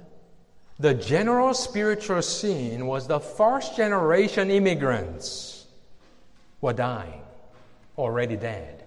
the 0.78 0.94
general 0.94 1.54
spiritual 1.54 2.22
scene 2.22 2.87
was 2.87 3.06
the 3.06 3.20
first 3.20 3.76
generation 3.76 4.50
immigrants 4.50 5.66
were 6.60 6.72
dying 6.72 7.22
already 7.96 8.37
dead. 8.37 8.84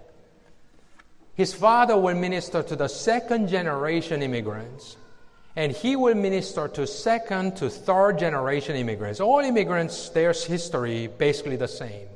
His 1.34 1.54
father 1.54 1.96
will 1.96 2.16
minister 2.16 2.62
to 2.62 2.76
the 2.76 2.88
second 2.88 3.48
generation 3.48 4.22
immigrants, 4.22 4.96
and 5.56 5.72
he 5.72 5.96
will 5.96 6.14
minister 6.14 6.68
to 6.68 6.86
second 6.86 7.56
to 7.56 7.70
third 7.70 8.18
generation 8.18 8.76
immigrants. 8.76 9.20
All 9.20 9.38
immigrants, 9.38 10.10
their 10.10 10.32
history 10.32 11.06
basically 11.06 11.56
the 11.56 11.68
same. 11.68 12.08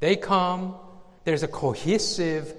They 0.00 0.16
come, 0.16 0.74
there's 1.24 1.42
a 1.42 1.48
cohesive 1.48 2.54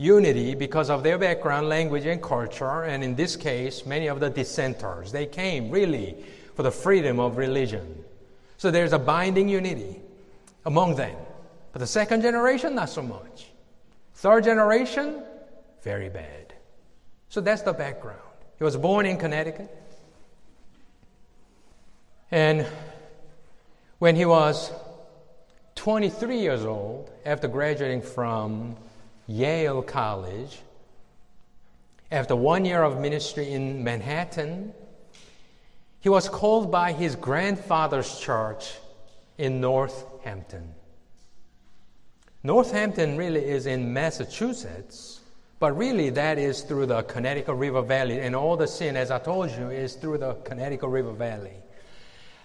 unity 0.00 0.54
because 0.54 0.88
of 0.88 1.02
their 1.02 1.18
background, 1.18 1.68
language, 1.68 2.06
and 2.06 2.22
culture, 2.22 2.84
and 2.84 3.04
in 3.04 3.14
this 3.14 3.36
case, 3.36 3.84
many 3.84 4.06
of 4.06 4.18
the 4.18 4.30
dissenters. 4.30 5.12
They 5.12 5.26
came 5.26 5.70
really 5.70 6.16
for 6.54 6.62
the 6.62 6.70
freedom 6.70 7.20
of 7.20 7.36
religion. 7.36 8.02
So 8.56 8.70
there's 8.70 8.94
a 8.94 8.98
binding 8.98 9.50
unity 9.50 10.00
among 10.64 10.94
them. 10.94 11.16
But 11.72 11.80
the 11.80 11.86
second 11.86 12.22
generation, 12.22 12.74
not 12.74 12.88
so 12.88 13.02
much. 13.02 13.48
Third 14.14 14.44
generation, 14.44 15.22
very 15.82 16.08
bad. 16.08 16.54
So 17.28 17.42
that's 17.42 17.62
the 17.62 17.74
background. 17.74 18.20
He 18.56 18.64
was 18.64 18.78
born 18.78 19.04
in 19.04 19.18
Connecticut. 19.18 19.70
And 22.30 22.66
when 23.98 24.16
he 24.16 24.24
was 24.24 24.72
23 25.74 26.38
years 26.38 26.64
old, 26.64 27.10
after 27.26 27.48
graduating 27.48 28.00
from 28.00 28.76
Yale 29.30 29.82
College, 29.82 30.58
after 32.10 32.34
one 32.34 32.64
year 32.64 32.82
of 32.82 33.00
ministry 33.00 33.52
in 33.52 33.84
Manhattan, 33.84 34.74
he 36.00 36.08
was 36.08 36.28
called 36.28 36.72
by 36.72 36.90
his 36.92 37.14
grandfather's 37.14 38.18
church 38.18 38.74
in 39.38 39.60
Northampton. 39.60 40.74
Northampton 42.42 43.16
really 43.16 43.44
is 43.44 43.66
in 43.66 43.92
Massachusetts, 43.92 45.20
but 45.60 45.76
really 45.76 46.10
that 46.10 46.36
is 46.36 46.62
through 46.62 46.86
the 46.86 47.02
Connecticut 47.02 47.54
River 47.54 47.82
Valley, 47.82 48.18
and 48.18 48.34
all 48.34 48.56
the 48.56 48.66
sin, 48.66 48.96
as 48.96 49.12
I 49.12 49.20
told 49.20 49.52
you, 49.52 49.70
is 49.70 49.94
through 49.94 50.18
the 50.18 50.34
Connecticut 50.42 50.88
River 50.88 51.12
Valley. 51.12 51.54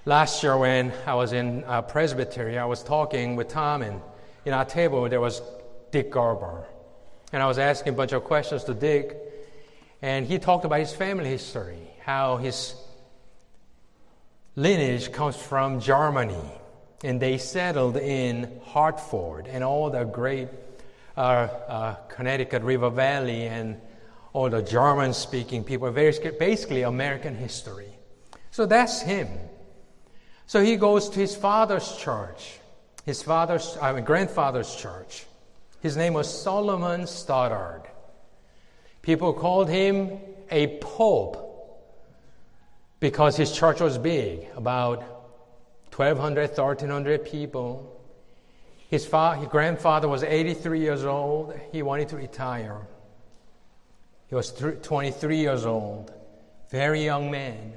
Last 0.06 0.44
year, 0.44 0.56
when 0.56 0.94
I 1.08 1.16
was 1.16 1.34
in 1.34 1.64
uh, 1.64 1.82
Presbytery, 1.82 2.60
I 2.60 2.66
was 2.66 2.84
talking 2.84 3.36
with 3.36 3.48
Tom, 3.48 3.82
and 3.82 4.02
in 4.46 4.54
our 4.54 4.66
table 4.66 5.10
there 5.10 5.22
was 5.22 5.42
Dick 5.90 6.12
Garber. 6.12 6.68
And 7.36 7.44
I 7.44 7.48
was 7.48 7.60
asking 7.60 7.92
a 7.92 7.96
bunch 7.98 8.14
of 8.14 8.24
questions 8.24 8.64
to 8.64 8.74
Dick, 8.74 9.18
And 10.02 10.26
he 10.26 10.40
talked 10.40 10.64
about 10.64 10.80
his 10.80 10.94
family 10.94 11.28
history, 11.28 11.90
how 12.00 12.38
his 12.38 12.74
lineage 14.56 15.12
comes 15.12 15.36
from 15.36 15.82
Germany. 15.82 16.50
And 17.04 17.22
they 17.22 17.38
settled 17.38 17.98
in 17.98 18.62
Hartford 18.64 19.48
and 19.48 19.66
all 19.66 19.90
the 19.90 20.06
great 20.06 20.48
uh, 21.18 21.20
uh, 21.20 21.96
Connecticut 22.08 22.64
River 22.64 22.90
Valley 22.90 23.48
and 23.48 23.82
all 24.32 24.50
the 24.50 24.62
German 24.62 25.14
speaking 25.14 25.66
people, 25.66 25.92
very, 25.92 26.18
basically 26.40 26.84
American 26.84 27.36
history. 27.36 27.92
So 28.52 28.66
that's 28.66 29.02
him. 29.02 29.28
So 30.48 30.64
he 30.64 30.78
goes 30.78 31.10
to 31.10 31.20
his 31.20 31.36
father's 31.36 31.98
church, 31.98 32.62
his 33.04 33.22
father's, 33.22 33.78
I 33.82 33.92
mean, 33.92 34.06
grandfather's 34.06 34.74
church. 34.74 35.26
His 35.86 35.96
name 35.96 36.16
was 36.16 36.28
Solomon 36.28 37.06
Stoddard. 37.06 37.84
People 39.04 39.34
called 39.34 39.70
him 39.70 40.18
a 40.50 40.80
pope 40.80 41.38
because 43.00 43.38
his 43.38 43.52
church 43.52 43.82
was 43.82 44.00
big, 44.00 44.48
about 44.56 45.02
1,200, 45.96 46.58
1,300 46.58 47.24
people. 47.24 48.02
His, 48.90 49.06
fa- 49.06 49.36
his 49.36 49.48
grandfather 49.48 50.08
was 50.08 50.24
83 50.24 50.80
years 50.80 51.06
old. 51.06 51.54
He 51.72 51.84
wanted 51.84 52.10
to 52.10 52.16
retire. 52.16 52.88
He 54.28 54.34
was 54.34 54.52
23 54.52 55.38
years 55.38 55.68
old, 55.68 56.12
very 56.72 57.06
young 57.06 57.30
man. 57.30 57.74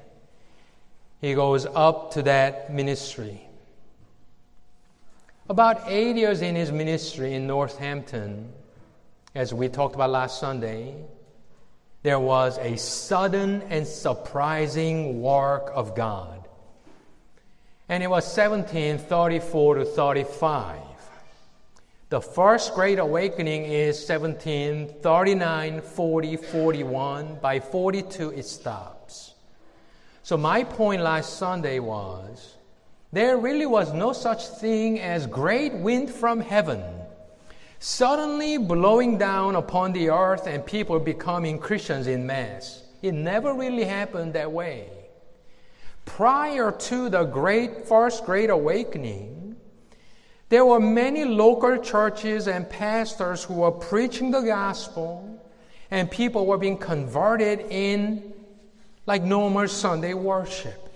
He 1.20 1.34
goes 1.34 1.66
up 1.66 2.12
to 2.12 2.22
that 2.22 2.72
ministry. 2.72 3.47
About 5.50 5.84
eight 5.86 6.16
years 6.16 6.42
in 6.42 6.54
his 6.54 6.70
ministry 6.70 7.32
in 7.32 7.46
Northampton, 7.46 8.52
as 9.34 9.54
we 9.54 9.70
talked 9.70 9.94
about 9.94 10.10
last 10.10 10.38
Sunday, 10.38 10.94
there 12.02 12.20
was 12.20 12.58
a 12.58 12.76
sudden 12.76 13.62
and 13.70 13.86
surprising 13.86 15.22
work 15.22 15.70
of 15.74 15.96
God. 15.96 16.46
And 17.88 18.02
it 18.02 18.08
was 18.08 18.24
1734 18.26 19.76
to 19.76 19.84
35. 19.86 20.80
The 22.10 22.20
first 22.20 22.74
Great 22.74 22.98
Awakening 22.98 23.64
is 23.64 24.06
1739, 24.06 25.80
40, 25.80 26.36
41. 26.36 27.38
By 27.40 27.60
42, 27.60 28.32
it 28.32 28.44
stops. 28.44 29.32
So, 30.22 30.36
my 30.36 30.62
point 30.64 31.00
last 31.00 31.38
Sunday 31.38 31.78
was 31.78 32.57
there 33.12 33.36
really 33.36 33.66
was 33.66 33.92
no 33.92 34.12
such 34.12 34.46
thing 34.46 35.00
as 35.00 35.26
great 35.26 35.72
wind 35.74 36.10
from 36.10 36.40
heaven 36.40 36.82
suddenly 37.78 38.58
blowing 38.58 39.18
down 39.18 39.54
upon 39.54 39.92
the 39.92 40.10
earth 40.10 40.46
and 40.46 40.64
people 40.66 40.98
becoming 40.98 41.58
Christians 41.58 42.06
in 42.06 42.26
mass. 42.26 42.82
It 43.02 43.12
never 43.12 43.54
really 43.54 43.84
happened 43.84 44.34
that 44.34 44.50
way. 44.50 44.90
Prior 46.04 46.72
to 46.72 47.08
the 47.08 47.24
great 47.24 47.86
first 47.86 48.24
great 48.24 48.50
awakening, 48.50 49.56
there 50.48 50.64
were 50.64 50.80
many 50.80 51.24
local 51.24 51.76
churches 51.78 52.48
and 52.48 52.68
pastors 52.68 53.44
who 53.44 53.54
were 53.54 53.70
preaching 53.70 54.30
the 54.30 54.40
gospel, 54.40 55.38
and 55.90 56.10
people 56.10 56.46
were 56.46 56.56
being 56.56 56.78
converted 56.78 57.60
in 57.70 58.32
like 59.06 59.22
normal 59.22 59.68
Sunday 59.68 60.14
worship. 60.14 60.87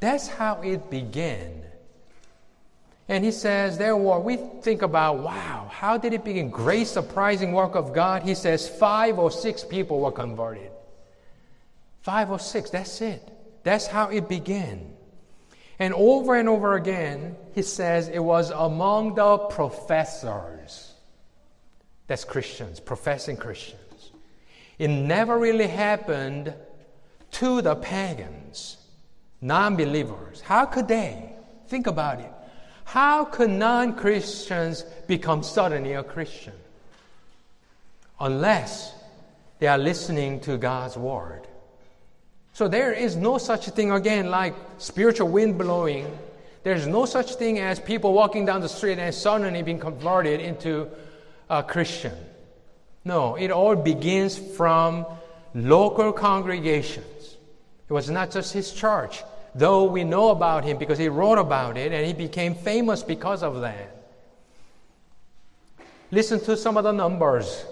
That's 0.00 0.28
how 0.28 0.62
it 0.62 0.90
began. 0.90 1.62
And 3.08 3.24
he 3.24 3.32
says, 3.32 3.78
therefore, 3.78 4.20
we 4.20 4.36
think 4.36 4.82
about, 4.82 5.18
wow, 5.18 5.70
how 5.72 5.96
did 5.96 6.12
it 6.12 6.24
begin? 6.24 6.50
Great 6.50 6.86
surprising 6.86 7.52
work 7.52 7.74
of 7.74 7.94
God. 7.94 8.22
He 8.22 8.34
says, 8.34 8.68
five 8.68 9.18
or 9.18 9.30
six 9.30 9.64
people 9.64 10.00
were 10.00 10.12
converted. 10.12 10.70
Five 12.02 12.30
or 12.30 12.38
six, 12.38 12.70
that's 12.70 13.00
it. 13.00 13.26
That's 13.64 13.86
how 13.86 14.08
it 14.08 14.28
began. 14.28 14.94
And 15.78 15.94
over 15.94 16.34
and 16.34 16.48
over 16.48 16.74
again, 16.74 17.36
he 17.54 17.62
says 17.62 18.08
it 18.08 18.18
was 18.18 18.50
among 18.50 19.14
the 19.14 19.38
professors. 19.38 20.94
That's 22.08 22.24
Christians, 22.24 22.80
professing 22.80 23.36
Christians. 23.36 24.12
It 24.78 24.88
never 24.88 25.38
really 25.38 25.66
happened 25.66 26.54
to 27.32 27.62
the 27.62 27.76
pagans, 27.76 28.77
non 29.40 29.76
believers. 29.76 30.40
How 30.40 30.64
could 30.64 30.88
they? 30.88 31.32
Think 31.68 31.86
about 31.86 32.20
it. 32.20 32.32
How 32.84 33.24
could 33.24 33.50
non 33.50 33.94
Christians 33.94 34.82
become 35.06 35.42
suddenly 35.42 35.92
a 35.92 36.02
Christian? 36.02 36.54
Unless 38.20 38.94
they 39.58 39.66
are 39.66 39.78
listening 39.78 40.40
to 40.40 40.56
God's 40.56 40.96
word. 40.96 41.46
So 42.52 42.66
there 42.66 42.92
is 42.92 43.14
no 43.14 43.38
such 43.38 43.66
thing 43.66 43.92
again 43.92 44.30
like 44.30 44.54
spiritual 44.78 45.28
wind 45.28 45.58
blowing. 45.58 46.06
There's 46.64 46.86
no 46.86 47.04
such 47.04 47.34
thing 47.36 47.60
as 47.60 47.78
people 47.78 48.12
walking 48.12 48.44
down 48.44 48.60
the 48.60 48.68
street 48.68 48.98
and 48.98 49.14
suddenly 49.14 49.62
being 49.62 49.78
converted 49.78 50.40
into 50.40 50.88
a 51.48 51.62
Christian. 51.62 52.14
No, 53.04 53.36
it 53.36 53.50
all 53.50 53.76
begins 53.76 54.36
from 54.36 55.06
local 55.54 56.12
congregations. 56.12 57.17
It 57.88 57.92
was 57.92 58.10
not 58.10 58.30
just 58.30 58.52
his 58.52 58.72
church, 58.72 59.22
though 59.54 59.84
we 59.84 60.04
know 60.04 60.28
about 60.28 60.64
him 60.64 60.76
because 60.76 60.98
he 60.98 61.08
wrote 61.08 61.38
about 61.38 61.78
it 61.78 61.92
and 61.92 62.06
he 62.06 62.12
became 62.12 62.54
famous 62.54 63.02
because 63.02 63.42
of 63.42 63.60
that. 63.62 63.96
Listen 66.10 66.40
to 66.40 66.56
some 66.56 66.76
of 66.76 66.84
the 66.84 66.92
numbers 66.92 67.64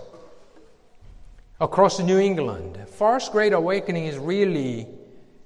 across 1.60 2.00
New 2.00 2.18
England. 2.18 2.78
First 2.96 3.32
Great 3.32 3.52
Awakening 3.52 4.06
is 4.06 4.18
really 4.18 4.86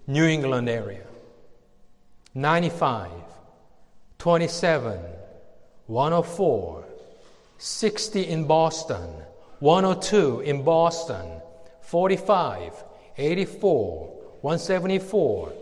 New 0.07 0.25
England 0.25 0.69
area. 0.69 1.07
95, 2.35 3.11
27, 4.19 5.01
104, 5.87 6.85
60 7.59 8.29
in 8.29 8.45
Boston, 8.47 9.11
102 9.59 10.41
in 10.41 10.63
Boston, 10.63 11.41
45, 11.81 12.85
84, 13.19 14.20
174, 14.43 15.53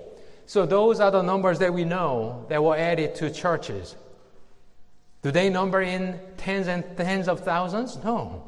so 0.46 0.64
those 0.64 1.00
are 1.00 1.10
the 1.10 1.22
numbers 1.22 1.58
that 1.58 1.74
we 1.74 1.84
know 1.84 2.46
that 2.48 2.62
were 2.62 2.76
added 2.76 3.14
to 3.16 3.30
churches. 3.30 3.96
Do 5.22 5.30
they 5.30 5.50
number 5.50 5.82
in 5.82 6.18
tens 6.36 6.68
and 6.68 6.84
tens 6.96 7.28
of 7.28 7.40
thousands? 7.40 7.98
No. 8.02 8.44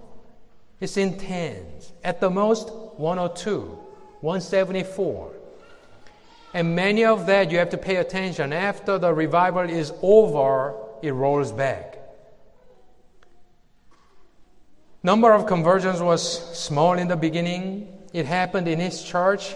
It's 0.81 0.97
in 0.97 1.19
tens. 1.19 1.93
At 2.03 2.21
the 2.21 2.31
most, 2.31 2.71
102, 2.71 3.61
174. 4.21 5.33
And 6.55 6.75
many 6.75 7.05
of 7.05 7.27
that 7.27 7.51
you 7.51 7.59
have 7.59 7.71
to 7.71 7.77
pay 7.77 7.97
attention. 7.97 8.53
After 8.53 8.99
the 8.99 9.13
revival 9.13 9.69
is 9.69 9.93
over, 10.01 10.75
it 11.03 11.13
rolls 11.13 11.53
back. 11.53 11.99
Number 15.03 15.33
of 15.33 15.47
conversions 15.47 16.01
was 16.01 16.23
small 16.59 16.95
in 16.95 17.09
the 17.09 17.17
beginning. 17.17 17.89
It 18.13 18.27
happened 18.27 18.69
in 18.69 18.81
his 18.81 19.03
church 19.03 19.55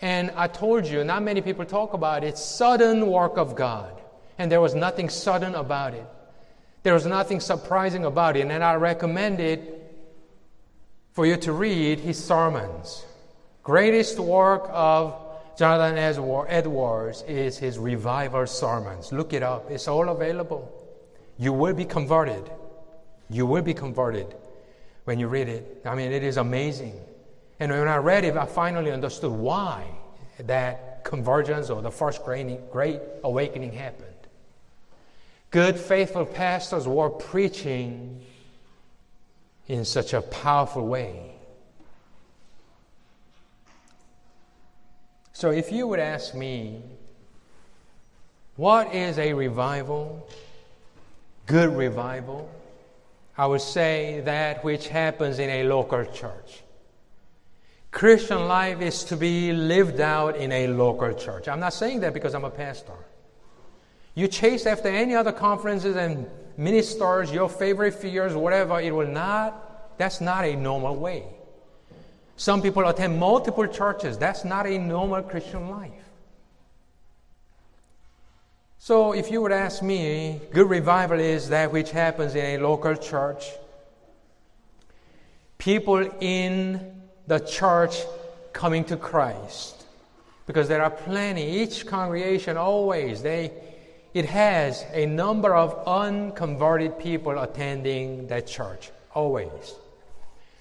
and 0.00 0.30
I 0.34 0.46
told 0.48 0.86
you, 0.86 1.04
not 1.04 1.22
many 1.22 1.42
people 1.42 1.64
talk 1.64 1.92
about 1.92 2.24
it. 2.24 2.38
Sudden 2.38 3.06
work 3.06 3.36
of 3.36 3.54
God. 3.54 4.00
And 4.38 4.50
there 4.50 4.60
was 4.60 4.74
nothing 4.74 5.10
sudden 5.10 5.54
about 5.54 5.92
it. 5.92 6.06
There 6.82 6.94
was 6.94 7.04
nothing 7.04 7.40
surprising 7.40 8.06
about 8.06 8.36
it. 8.36 8.46
And 8.46 8.64
I 8.64 8.74
recommend 8.76 9.40
it 9.40 9.76
for 11.12 11.26
you 11.26 11.36
to 11.38 11.52
read 11.52 12.00
his 12.00 12.22
sermons. 12.22 13.04
Greatest 13.62 14.18
work 14.18 14.68
of 14.70 15.14
Jonathan 15.58 15.98
Edwards 15.98 17.22
is 17.28 17.58
his 17.58 17.78
revival 17.78 18.46
sermons. 18.46 19.12
Look 19.12 19.34
it 19.34 19.42
up. 19.42 19.70
It's 19.70 19.86
all 19.86 20.08
available. 20.08 20.72
You 21.36 21.52
will 21.52 21.74
be 21.74 21.84
converted. 21.84 22.50
You 23.28 23.44
will 23.44 23.62
be 23.62 23.74
converted 23.74 24.34
when 25.04 25.18
you 25.18 25.28
read 25.28 25.50
it. 25.50 25.82
I 25.84 25.94
mean, 25.94 26.12
it 26.12 26.22
is 26.22 26.38
amazing. 26.38 26.98
And 27.60 27.70
when 27.70 27.88
I 27.88 27.96
read 27.98 28.24
it, 28.24 28.36
I 28.38 28.46
finally 28.46 28.90
understood 28.90 29.30
why 29.30 29.84
that 30.38 31.04
convergence 31.04 31.68
or 31.68 31.82
the 31.82 31.90
first 31.90 32.24
great, 32.24 33.00
awakening 33.22 33.72
happened. 33.72 34.06
Good, 35.50 35.78
faithful 35.78 36.24
pastors 36.24 36.88
were 36.88 37.10
preaching 37.10 38.22
in 39.68 39.84
such 39.84 40.14
a 40.14 40.22
powerful 40.22 40.86
way. 40.86 41.32
So, 45.34 45.50
if 45.50 45.70
you 45.70 45.86
would 45.86 46.00
ask 46.00 46.34
me, 46.34 46.82
what 48.56 48.94
is 48.94 49.18
a 49.18 49.32
revival? 49.34 50.28
Good 51.46 51.74
revival? 51.76 52.50
I 53.36 53.46
would 53.46 53.60
say 53.60 54.22
that 54.24 54.64
which 54.64 54.88
happens 54.88 55.38
in 55.38 55.50
a 55.50 55.64
local 55.64 56.04
church. 56.04 56.62
Christian 57.90 58.46
life 58.46 58.80
is 58.80 59.04
to 59.04 59.16
be 59.16 59.52
lived 59.52 60.00
out 60.00 60.36
in 60.36 60.52
a 60.52 60.68
local 60.68 61.12
church. 61.12 61.48
I'm 61.48 61.60
not 61.60 61.72
saying 61.72 62.00
that 62.00 62.14
because 62.14 62.34
I'm 62.34 62.44
a 62.44 62.50
pastor. 62.50 62.94
You 64.14 64.28
chase 64.28 64.66
after 64.66 64.88
any 64.88 65.14
other 65.14 65.32
conferences 65.32 65.96
and 65.96 66.26
ministers, 66.56 67.32
your 67.32 67.48
favorite 67.48 67.94
figures, 67.94 68.34
whatever, 68.34 68.80
it 68.80 68.94
will 68.94 69.08
not, 69.08 69.98
that's 69.98 70.20
not 70.20 70.44
a 70.44 70.54
normal 70.54 70.96
way. 70.96 71.24
Some 72.36 72.62
people 72.62 72.86
attend 72.88 73.18
multiple 73.18 73.66
churches. 73.66 74.16
That's 74.16 74.44
not 74.44 74.66
a 74.66 74.78
normal 74.78 75.22
Christian 75.22 75.68
life. 75.68 75.92
So, 78.78 79.12
if 79.12 79.30
you 79.30 79.42
would 79.42 79.52
ask 79.52 79.82
me, 79.82 80.40
good 80.52 80.70
revival 80.70 81.20
is 81.20 81.50
that 81.50 81.70
which 81.70 81.90
happens 81.90 82.34
in 82.34 82.44
a 82.44 82.62
local 82.62 82.96
church. 82.96 83.44
People 85.58 85.98
in 86.20 86.99
the 87.30 87.38
church 87.38 88.02
coming 88.52 88.82
to 88.82 88.96
Christ. 88.96 89.84
Because 90.48 90.66
there 90.66 90.82
are 90.82 90.90
plenty, 90.90 91.62
each 91.62 91.86
congregation 91.86 92.56
always, 92.56 93.22
they, 93.22 93.52
it 94.12 94.24
has 94.24 94.84
a 94.92 95.06
number 95.06 95.54
of 95.54 95.86
unconverted 95.86 96.98
people 96.98 97.38
attending 97.38 98.26
that 98.26 98.48
church, 98.48 98.90
always. 99.14 99.76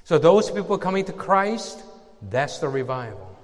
So 0.03 0.19
those 0.19 0.51
people 0.51 0.77
coming 0.77 1.05
to 1.05 1.11
Christ, 1.11 1.81
that's 2.29 2.59
the 2.59 2.69
revival. 2.69 3.35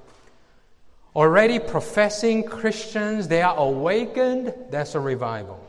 Already 1.16 1.58
professing 1.58 2.44
Christians, 2.44 3.28
they 3.28 3.42
are 3.42 3.58
awakened, 3.58 4.54
that's 4.70 4.94
a 4.94 5.00
revival. 5.00 5.60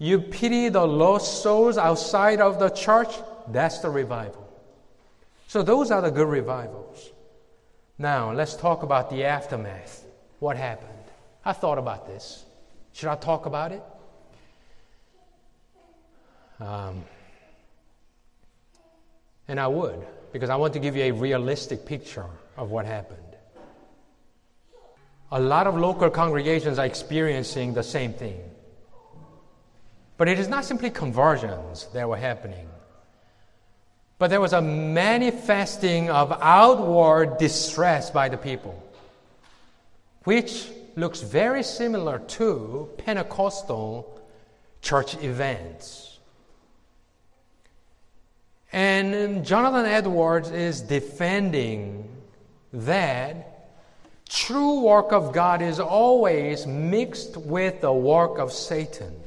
You 0.00 0.18
pity 0.18 0.68
the 0.68 0.84
lost 0.84 1.44
souls 1.44 1.78
outside 1.78 2.40
of 2.40 2.58
the 2.58 2.70
church, 2.70 3.14
that's 3.46 3.78
the 3.78 3.90
revival. 3.90 4.39
So 5.50 5.64
those 5.64 5.90
are 5.90 6.00
the 6.00 6.12
good 6.12 6.28
revivals. 6.28 7.10
Now, 7.98 8.30
let's 8.30 8.54
talk 8.54 8.84
about 8.84 9.10
the 9.10 9.24
aftermath. 9.24 10.04
What 10.38 10.56
happened? 10.56 11.06
I 11.44 11.52
thought 11.54 11.76
about 11.76 12.06
this. 12.06 12.44
Should 12.92 13.08
I 13.08 13.16
talk 13.16 13.46
about 13.46 13.72
it? 13.72 13.82
Um, 16.60 17.02
and 19.48 19.58
I 19.58 19.66
would, 19.66 20.06
because 20.32 20.50
I 20.50 20.54
want 20.54 20.72
to 20.74 20.78
give 20.78 20.94
you 20.94 21.02
a 21.02 21.10
realistic 21.10 21.84
picture 21.84 22.30
of 22.56 22.70
what 22.70 22.86
happened. 22.86 23.34
A 25.32 25.40
lot 25.40 25.66
of 25.66 25.76
local 25.76 26.10
congregations 26.10 26.78
are 26.78 26.86
experiencing 26.86 27.74
the 27.74 27.82
same 27.82 28.12
thing. 28.12 28.40
But 30.16 30.28
it 30.28 30.38
is 30.38 30.46
not 30.46 30.64
simply 30.64 30.90
conversions 30.90 31.88
that 31.92 32.08
were 32.08 32.18
happening, 32.18 32.68
but 34.20 34.28
there 34.28 34.40
was 34.40 34.52
a 34.52 34.60
manifesting 34.60 36.10
of 36.10 36.30
outward 36.42 37.38
distress 37.38 38.10
by 38.10 38.28
the 38.28 38.36
people, 38.36 38.80
which 40.24 40.68
looks 40.94 41.22
very 41.22 41.62
similar 41.62 42.18
to 42.18 42.90
Pentecostal 42.98 44.20
church 44.82 45.14
events. 45.22 46.18
And 48.70 49.42
Jonathan 49.42 49.86
Edwards 49.86 50.50
is 50.50 50.82
defending 50.82 52.06
that 52.74 53.70
true 54.28 54.82
work 54.82 55.12
of 55.12 55.32
God 55.32 55.62
is 55.62 55.80
always 55.80 56.66
mixed 56.66 57.38
with 57.38 57.80
the 57.80 57.92
work 57.92 58.38
of 58.38 58.52
Satan. 58.52 59.18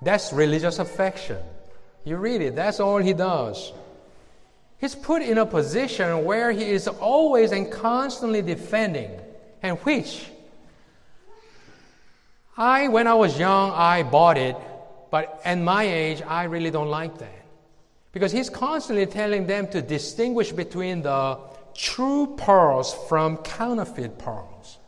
That's 0.00 0.32
religious 0.32 0.78
affection. 0.78 1.42
You 2.06 2.16
read 2.18 2.40
it, 2.40 2.54
that's 2.54 2.78
all 2.78 2.98
he 2.98 3.12
does. 3.12 3.72
He's 4.78 4.94
put 4.94 5.22
in 5.22 5.38
a 5.38 5.44
position 5.44 6.24
where 6.24 6.52
he 6.52 6.62
is 6.62 6.86
always 6.86 7.50
and 7.50 7.70
constantly 7.70 8.42
defending, 8.42 9.10
and 9.60 9.76
which 9.78 10.24
I, 12.56 12.86
when 12.86 13.08
I 13.08 13.14
was 13.14 13.36
young, 13.36 13.72
I 13.72 14.04
bought 14.04 14.38
it, 14.38 14.56
but 15.10 15.40
at 15.44 15.58
my 15.58 15.82
age, 15.82 16.22
I 16.22 16.44
really 16.44 16.70
don't 16.70 16.90
like 16.90 17.18
that. 17.18 17.44
Because 18.12 18.30
he's 18.30 18.48
constantly 18.48 19.06
telling 19.06 19.48
them 19.48 19.66
to 19.68 19.82
distinguish 19.82 20.52
between 20.52 21.02
the 21.02 21.40
true 21.74 22.36
pearls 22.36 22.94
from 23.08 23.38
counterfeit 23.38 24.16
pearls. 24.16 24.78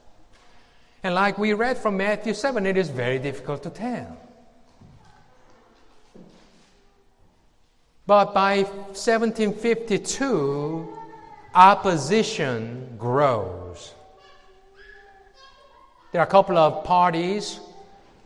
And 1.03 1.17
like 1.17 1.37
we 1.37 1.53
read 1.53 1.79
from 1.79 1.97
Matthew 1.97 2.33
7, 2.33 2.65
it 2.65 2.77
is 2.77 2.91
very 2.91 3.19
difficult 3.19 3.65
to 3.65 3.71
tell. 3.71 4.17
But 8.09 8.33
by 8.33 8.62
1752, 8.62 10.88
opposition 11.55 12.97
grows. 12.99 13.92
There 16.11 16.23
are 16.23 16.27
a 16.27 16.31
couple 16.31 16.57
of 16.57 16.85
parties. 16.85 17.61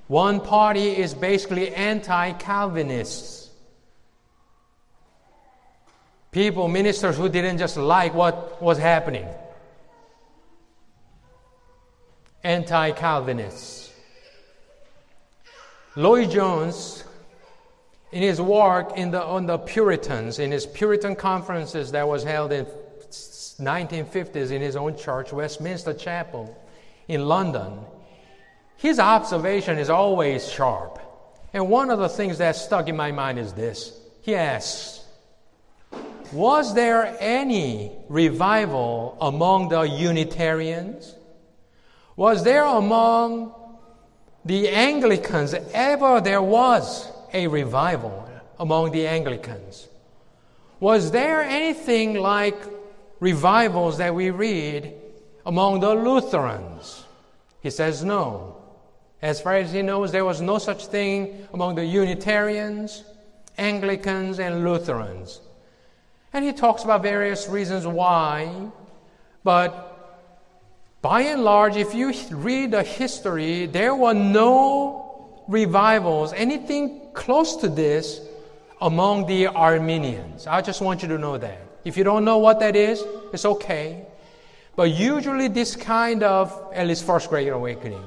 One 0.07 0.40
party 0.40 0.97
is 0.97 1.14
basically 1.14 1.75
anti 1.75 2.31
Calvinists. 2.35 3.51
People, 6.31 6.68
ministers 6.68 7.16
who 7.16 7.29
didn't 7.29 7.59
just 7.59 7.77
like 7.77 8.14
what 8.14 8.62
was 8.62 8.79
happening. 8.79 9.27
Anti 12.45 12.92
Calvinists. 12.92 13.92
Lloyd 15.97 16.31
Jones, 16.31 17.03
in 18.12 18.22
his 18.22 18.40
work 18.40 18.96
in 18.96 19.11
the, 19.11 19.22
on 19.22 19.46
the 19.46 19.59
Puritans, 19.59 20.38
in 20.38 20.53
his 20.53 20.66
Puritan 20.66 21.16
conferences 21.16 21.92
that 21.92 22.07
was 22.07 22.22
held 22.22 22.53
in 22.53 22.66
1950s 23.59 24.51
in 24.51 24.61
his 24.61 24.77
own 24.77 24.96
church, 24.96 25.33
Westminster 25.33 25.94
Chapel 25.94 26.57
in 27.09 27.27
London, 27.27 27.79
his 28.77 28.98
observation 28.98 29.79
is 29.79 29.88
always 29.90 30.51
sharp. 30.51 30.98
And 31.53 31.68
one 31.68 31.90
of 31.90 31.98
the 31.98 32.09
things 32.09 32.38
that 32.38 32.57
stuck 32.57 32.88
in 32.88 32.96
my 32.96 33.12
mind 33.12 33.38
is 33.38 33.53
this. 33.53 33.98
He 34.22 34.35
asks, 34.35 35.05
was 36.33 36.75
there 36.75 37.16
any 37.20 37.92
revival 38.09 39.18
among 39.20 39.68
the 39.68 39.83
Unitarians? 39.83 41.14
Was 42.16 42.42
there 42.42 42.64
among 42.64 43.55
the 44.44 44.68
Anglicans 44.70 45.55
ever 45.72 46.20
there 46.20 46.42
was 46.42 47.12
a 47.33 47.47
revival 47.47 48.29
among 48.59 48.92
the 48.92 49.07
Anglicans? 49.07 49.88
Was 50.81 51.11
there 51.11 51.42
anything 51.42 52.14
like 52.14 52.57
revivals 53.21 53.99
that 53.99 54.14
we 54.14 54.31
read 54.31 54.95
among 55.47 55.81
the 55.81 55.95
Lutherans? 55.95 57.05
He 57.61 57.71
says 57.71 58.05
no. 58.05 58.57
As 59.21 59.40
far 59.40 59.55
as 59.55 59.73
he 59.73 59.83
knows, 59.83 60.11
there 60.11 60.25
was 60.25 60.40
no 60.40 60.59
such 60.59 60.87
thing 60.87 61.47
among 61.55 61.77
the 61.77 61.85
Unitarians, 61.85 63.05
Anglicans, 63.57 64.40
and 64.40 64.64
Lutherans. 64.64 65.40
And 66.33 66.45
he 66.45 66.53
talks 66.53 66.83
about 66.83 67.03
various 67.03 67.49
reasons 67.49 67.87
why. 67.87 68.51
But 69.45 69.92
by 71.03 71.23
and 71.23 71.45
large, 71.45 71.77
if 71.77 71.95
you 71.95 72.12
read 72.31 72.73
the 72.73 72.83
history, 72.83 73.66
there 73.66 73.95
were 73.95 74.14
no 74.14 75.45
revivals, 75.47 76.33
anything 76.33 77.02
close 77.14 77.57
to 77.57 77.68
this 77.68 78.20
among 78.81 79.27
the 79.27 79.46
Arminians. 79.46 80.46
I 80.46 80.61
just 80.61 80.81
want 80.81 81.03
you 81.03 81.09
to 81.09 81.18
know 81.18 81.38
that. 81.38 81.61
If 81.85 81.96
you 81.96 82.05
don't 82.05 82.25
know 82.25 82.38
what 82.38 82.61
that 82.61 82.77
is, 82.77 83.03
it's 83.33 83.44
okay. 83.44 84.05
But 84.77 84.90
usually, 84.90 85.48
this 85.48 85.77
kind 85.77 86.22
of, 86.22 86.72
at 86.72 86.87
least 86.87 87.05
first 87.05 87.29
great 87.29 87.48
awakening, 87.48 88.05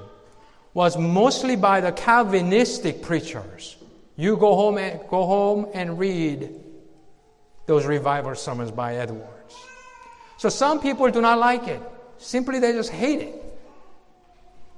was 0.74 0.98
mostly 0.98 1.56
by 1.56 1.82
the 1.82 1.92
Calvinistic 1.92 3.02
preachers. 3.02 3.78
You 4.18 4.38
go 4.38 4.56
home 4.56 4.78
and, 4.78 5.00
go 5.10 5.26
home 5.26 5.68
and 5.74 6.00
read 6.00 6.50
those 7.66 7.86
revival 7.86 8.36
sermons 8.36 8.72
by 8.72 8.96
Edwards. 8.96 9.56
So 10.38 10.50
some 10.50 10.80
people 10.80 11.10
do 11.12 11.22
not 11.22 11.40
like 11.40 11.68
it. 11.68 11.82
Simply 12.18 12.60
they 12.60 12.72
just 12.74 12.92
hate 12.92 13.22
it. 13.22 13.44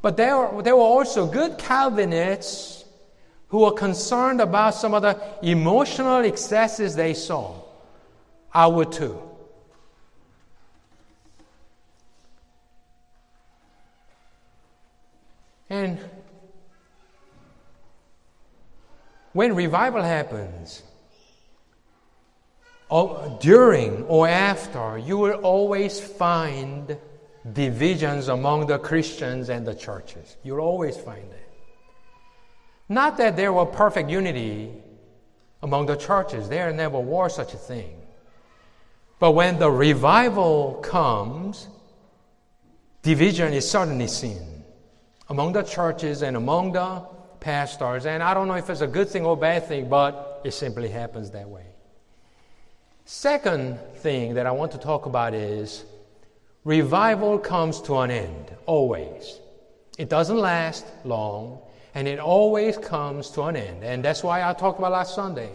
But 0.02 0.18
there 0.18 0.50
there 0.62 0.76
were 0.76 0.82
also 0.82 1.28
good 1.28 1.58
Calvinists 1.58 2.77
who 3.50 3.60
were 3.60 3.72
concerned 3.72 4.42
about 4.42 4.76
some 4.76 4.94
of 4.94 5.02
the 5.02 5.20
emotional 5.42 6.24
excesses 6.26 6.96
they 6.96 7.14
saw. 7.14 7.62
I 8.54 8.68
would 8.68 8.92
too. 8.92 9.22
And 15.70 16.00
when 19.34 19.54
revival 19.54 20.02
happens, 20.02 20.82
during 23.40 24.04
or 24.04 24.28
after, 24.28 24.98
you 24.98 25.18
will 25.18 25.40
always 25.42 26.00
find 26.00 26.98
divisions 27.54 28.30
among 28.30 28.68
the 28.68 28.80
Christians 28.80 29.50
and 29.50 29.66
the 29.68 29.76
churches. 29.76 30.38
You'll 30.44 30.62
always 30.62 30.98
find 30.98 31.32
it. 31.32 31.37
Not 32.90 33.18
that 33.18 33.36
there 33.36 33.52
was 33.52 33.76
perfect 33.76 34.10
unity 34.10 34.72
among 35.62 35.88
the 35.88 35.96
churches, 35.96 36.48
there 36.48 36.72
never 36.72 37.00
was 37.00 37.36
such 37.36 37.54
a 37.54 37.58
thing. 37.58 38.02
But 39.20 39.32
when 39.32 39.58
the 39.58 39.72
revival 39.72 40.76
comes, 40.84 41.68
division 43.02 43.54
is 43.54 43.70
suddenly 43.70 44.08
seen 44.08 44.64
among 45.30 45.54
the 45.54 45.64
churches 45.64 46.22
and 46.22 46.38
among 46.38 46.74
the 46.74 47.04
pastors. 47.40 48.06
And 48.06 48.22
I 48.22 48.34
don't 48.34 48.48
know 48.48 48.56
if 48.56 48.70
it's 48.70 48.82
a 48.82 48.88
good 48.88 49.10
thing 49.10 49.26
or 49.26 49.36
bad 49.36 49.68
thing, 49.68 49.90
but 49.90 50.42
it 50.44 50.52
simply 50.52 50.90
happens 50.90 51.32
that 51.32 51.50
way. 51.50 51.66
Second 53.06 53.80
thing 53.96 54.34
that 54.36 54.46
I 54.46 54.52
want 54.52 54.72
to 54.74 54.78
talk 54.78 55.06
about 55.06 55.34
is 55.34 55.86
revival 56.64 57.40
comes 57.40 57.82
to 57.84 57.98
an 58.00 58.12
end, 58.12 58.56
always. 58.66 59.40
It 59.98 60.10
doesn't 60.10 60.38
last 60.38 60.86
long, 61.04 61.60
and 61.98 62.08
it 62.08 62.20
always 62.20 62.78
comes 62.78 63.32
to 63.32 63.42
an 63.42 63.56
end. 63.56 63.84
And 63.84 64.06
that's 64.06 64.22
why 64.22 64.48
I 64.48 64.54
talked 64.54 64.78
about 64.78 64.92
last 64.92 65.16
Sunday. 65.16 65.50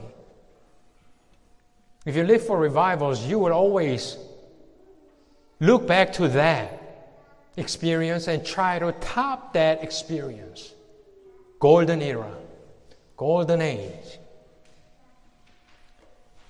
If 2.04 2.16
you 2.16 2.24
live 2.24 2.44
for 2.44 2.58
revivals, 2.58 3.24
you 3.24 3.38
will 3.38 3.52
always 3.52 4.16
look 5.60 5.86
back 5.86 6.12
to 6.14 6.26
that 6.26 6.82
experience 7.56 8.26
and 8.26 8.44
try 8.44 8.80
to 8.80 8.90
top 8.90 9.52
that 9.52 9.84
experience. 9.84 10.72
Golden 11.60 12.02
era, 12.02 12.34
golden 13.16 13.62
age. 13.62 14.18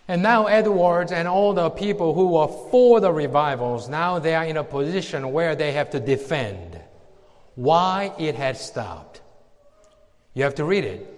And 0.09 0.23
now 0.23 0.47
Edwards 0.47 1.13
and 1.13 1.29
all 1.29 1.53
the 1.53 1.69
people 1.69 2.15
who 2.15 2.29
were 2.29 2.49
for 2.71 2.99
the 2.99 3.13
revivals, 3.13 3.91
now 3.91 4.19
they 4.19 4.35
are 4.35 4.47
in 4.47 4.57
a 4.57 4.65
position 4.65 5.33
where 5.33 5.55
they 5.55 5.73
have 5.73 5.91
to 5.91 6.01
defend 6.01 6.81
why 7.57 8.15
it 8.19 8.35
had 8.37 8.57
stopped. 8.57 9.12
You 10.35 10.45
have 10.45 10.55
to 10.57 10.65
read 10.65 10.85
it. 10.85 11.09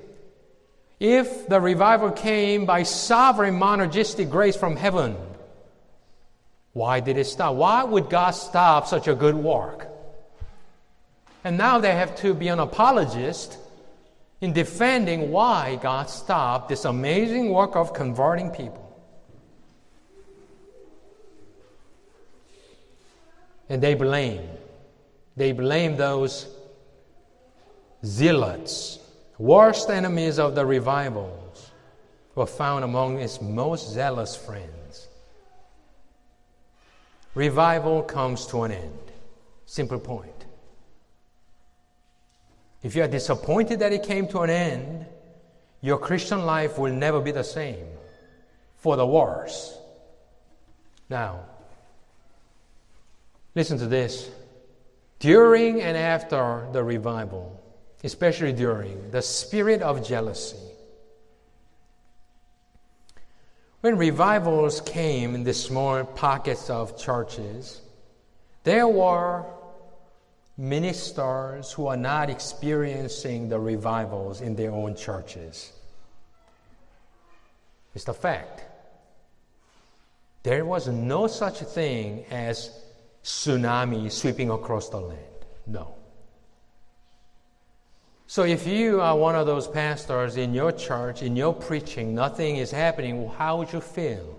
If 1.01 1.49
the 1.49 1.61
revival 1.61 2.11
came 2.11 2.67
by 2.67 2.83
sovereign 2.83 3.59
monergistic 3.59 4.31
grace 4.31 4.57
from 4.57 4.77
heaven, 4.77 5.17
why 6.73 7.01
did 7.01 7.17
it 7.19 7.27
stop? 7.27 7.55
Why 7.55 7.85
would 7.85 8.11
God 8.11 8.33
stop 8.33 8.87
such 8.87 9.07
a 9.07 9.15
good 9.15 9.37
work? 9.37 9.89
And 11.45 11.59
now 11.59 11.79
they 11.79 11.95
have 11.95 12.17
to 12.17 12.35
be 12.35 12.49
an 12.49 12.59
apologist 12.59 13.59
in 14.41 14.53
defending 14.53 15.31
why 15.31 15.79
God 15.81 16.11
stopped 16.11 16.69
this 16.69 16.85
amazing 16.85 17.51
work 17.51 17.77
of 17.77 17.93
converting 17.93 18.51
people. 18.51 18.81
And 23.69 23.83
they 23.83 23.95
blame. 23.95 24.49
They 25.37 25.53
blame 25.53 25.97
those 25.97 26.47
zealots, 28.05 28.99
worst 29.39 29.91
enemies 29.91 30.39
of 30.39 30.55
the 30.55 30.65
revivals, 30.65 31.71
were 32.35 32.47
found 32.47 32.85
among 32.85 33.21
its 33.21 33.41
most 33.41 33.93
zealous 33.93 34.35
friends. 34.35 35.09
Revival 37.35 38.03
comes 38.03 38.47
to 38.47 38.63
an 38.63 38.73
end. 38.73 39.13
Simple 39.67 39.99
point. 39.99 40.31
If 42.83 42.95
you 42.95 43.03
are 43.03 43.09
disappointed 43.09 43.79
that 43.81 43.93
it 43.93 44.03
came 44.03 44.29
to 44.29 44.41
an 44.41 44.51
end, 44.51 45.07
your 45.81 45.99
Christian 45.99 46.45
life 46.45 46.79
will 46.79 46.93
never 46.93 47.21
be 47.21 47.31
the 47.31 47.45
same 47.45 47.87
for 48.77 48.97
the 48.97 49.07
worse. 49.07 49.77
Now, 51.09 51.41
listen 53.55 53.79
to 53.79 53.87
this. 53.87 54.31
During 55.19 55.81
and 55.81 55.97
after 55.97 56.69
the 56.73 56.85
revival, 56.85 57.64
especially 58.05 58.53
during 58.53 59.11
the 59.11 59.23
spirit 59.23 59.83
of 59.83 60.07
jealousy, 60.07 60.59
when 63.81 63.97
revivals 63.97 64.81
came 64.83 65.35
in 65.35 65.45
the 65.45 65.55
small 65.55 66.05
pockets 66.05 66.71
of 66.71 66.97
churches, 66.99 67.81
there 68.63 68.87
were 68.87 69.45
ministers 70.57 71.73
who 71.73 71.87
are 71.87 71.97
not 71.97 72.31
experiencing 72.31 73.49
the 73.49 73.59
revivals 73.59 74.41
in 74.41 74.55
their 74.55 74.71
own 74.71 74.95
churches. 74.95 75.73
It's 77.95 78.05
the 78.05 78.15
fact. 78.15 78.65
There 80.43 80.65
was 80.65 80.89
no 80.89 81.27
such 81.27 81.59
thing 81.61 82.25
as 82.31 82.71
tsunami 83.23 84.11
sweeping 84.13 84.51
across 84.51 84.91
the 84.91 85.01
land. 85.01 85.21
No. 85.67 85.95
So 88.27 88.45
if 88.45 88.67
you 88.67 89.01
are 89.01 89.17
one 89.17 89.35
of 89.35 89.47
those 89.47 89.69
pastors 89.69 90.37
in 90.37 90.55
your 90.55 90.73
church, 90.73 91.23
in 91.23 91.37
your 91.37 91.53
preaching, 91.53 92.15
nothing 92.15 92.57
is 92.57 92.71
happening, 92.71 93.29
how 93.37 93.59
would 93.59 93.73
you 93.73 93.81
feel? 93.81 94.39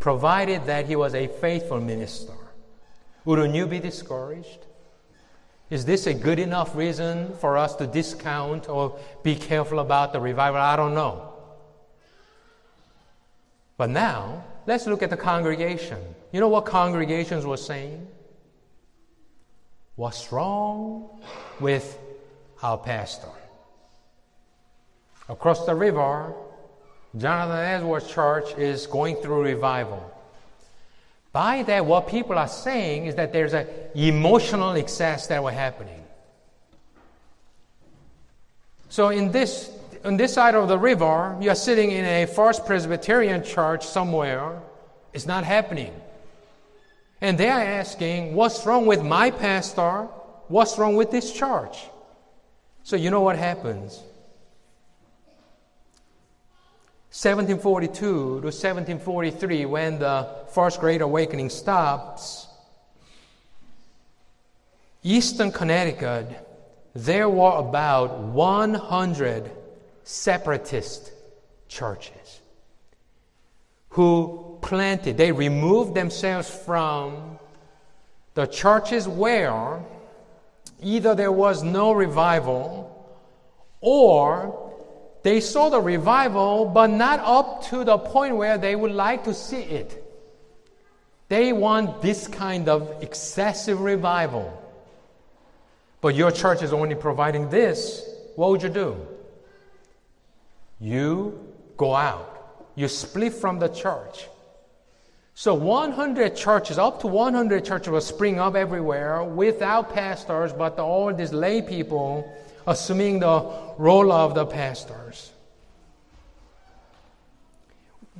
Provided 0.00 0.66
that 0.66 0.86
he 0.86 0.96
was 0.96 1.14
a 1.14 1.28
faithful 1.28 1.80
minister. 1.80 2.34
Wouldn't 3.24 3.54
you 3.54 3.66
be 3.66 3.78
discouraged? 3.78 4.66
Is 5.70 5.84
this 5.84 6.06
a 6.06 6.14
good 6.14 6.38
enough 6.38 6.76
reason 6.76 7.34
for 7.38 7.56
us 7.56 7.74
to 7.76 7.86
discount 7.86 8.68
or 8.68 8.98
be 9.22 9.34
careful 9.34 9.80
about 9.80 10.12
the 10.12 10.20
revival? 10.20 10.60
I 10.60 10.76
don't 10.76 10.94
know. 10.94 11.32
But 13.76 13.90
now, 13.90 14.44
let's 14.66 14.86
look 14.86 15.02
at 15.02 15.10
the 15.10 15.16
congregation. 15.16 15.98
You 16.32 16.40
know 16.40 16.48
what 16.48 16.66
congregations 16.66 17.44
were 17.44 17.56
saying? 17.56 18.06
What's 19.96 20.30
wrong 20.30 21.20
with 21.58 21.98
our 22.66 22.78
pastor? 22.78 23.28
Across 25.28 25.66
the 25.66 25.74
river, 25.74 26.34
Jonathan 27.16 27.64
Edwards 27.64 28.10
Church 28.12 28.58
is 28.58 28.86
going 28.86 29.16
through 29.16 29.42
revival. 29.42 30.02
By 31.32 31.62
that, 31.64 31.86
what 31.86 32.08
people 32.08 32.36
are 32.36 32.48
saying 32.48 33.06
is 33.06 33.14
that 33.14 33.32
there's 33.32 33.54
an 33.54 33.68
emotional 33.94 34.72
excess 34.72 35.26
that 35.28 35.42
was 35.42 35.54
happening. 35.54 36.02
So 38.88 39.10
in 39.10 39.30
this, 39.30 39.70
on 40.04 40.16
this 40.16 40.34
side 40.34 40.54
of 40.54 40.68
the 40.68 40.78
river, 40.78 41.36
you're 41.40 41.54
sitting 41.54 41.92
in 41.92 42.04
a 42.04 42.26
First 42.26 42.66
Presbyterian 42.66 43.44
church 43.44 43.86
somewhere. 43.86 44.60
It's 45.12 45.26
not 45.26 45.44
happening. 45.44 45.92
And 47.20 47.38
they 47.38 47.48
are 47.48 47.60
asking, 47.60 48.34
what's 48.34 48.66
wrong 48.66 48.86
with 48.86 49.02
my 49.02 49.30
pastor? 49.30 50.08
What's 50.48 50.78
wrong 50.78 50.96
with 50.96 51.10
this 51.10 51.32
church? 51.32 51.78
So 52.86 52.94
you 52.94 53.10
know 53.10 53.20
what 53.20 53.34
happens? 53.36 54.00
1742 57.10 57.98
to 57.98 58.46
1743, 58.46 59.64
when 59.64 59.98
the 59.98 60.28
First 60.52 60.78
Great 60.78 61.00
Awakening 61.00 61.50
stops, 61.50 62.46
Eastern 65.02 65.50
Connecticut, 65.50 66.28
there 66.94 67.28
were 67.28 67.58
about 67.58 68.20
100 68.20 69.50
separatist 70.04 71.10
churches 71.66 72.40
who 73.88 74.60
planted, 74.62 75.16
they 75.16 75.32
removed 75.32 75.96
themselves 75.96 76.48
from 76.48 77.36
the 78.34 78.46
churches 78.46 79.08
where 79.08 79.82
either 80.82 81.14
there 81.14 81.32
was 81.32 81.62
no 81.62 81.92
revival 81.92 82.92
or 83.80 84.66
they 85.22 85.40
saw 85.40 85.68
the 85.68 85.80
revival, 85.80 86.66
but 86.66 86.88
not 86.88 87.20
up 87.20 87.64
to 87.64 87.82
the 87.82 87.98
point 87.98 88.36
where 88.36 88.58
they 88.58 88.76
would 88.76 88.92
like 88.92 89.24
to 89.24 89.34
see 89.34 89.62
it. 89.62 90.02
They 91.28 91.52
want 91.52 92.00
this 92.00 92.28
kind 92.28 92.68
of 92.68 93.02
excessive 93.02 93.80
revival. 93.80 94.62
But 96.00 96.14
your 96.14 96.30
church 96.30 96.62
is 96.62 96.72
only 96.72 96.94
providing 96.94 97.50
this. 97.50 98.08
What 98.36 98.50
would 98.50 98.62
you 98.62 98.68
do? 98.68 99.06
You 100.78 101.52
go 101.76 101.94
out. 101.94 102.68
You 102.76 102.86
split 102.86 103.32
from 103.32 103.58
the 103.58 103.68
church. 103.68 104.28
So 105.38 105.52
100 105.52 106.34
churches, 106.34 106.78
up 106.78 107.00
to 107.02 107.08
100 107.08 107.62
churches 107.62 107.90
will 107.90 108.00
spring 108.00 108.40
up 108.40 108.56
everywhere 108.56 109.22
without 109.22 109.92
pastors, 109.92 110.50
but 110.54 110.78
all 110.78 111.12
these 111.12 111.30
lay 111.30 111.60
people 111.60 112.34
assuming 112.66 113.20
the 113.20 113.52
role 113.76 114.12
of 114.12 114.34
the 114.34 114.46
pastors. 114.46 115.32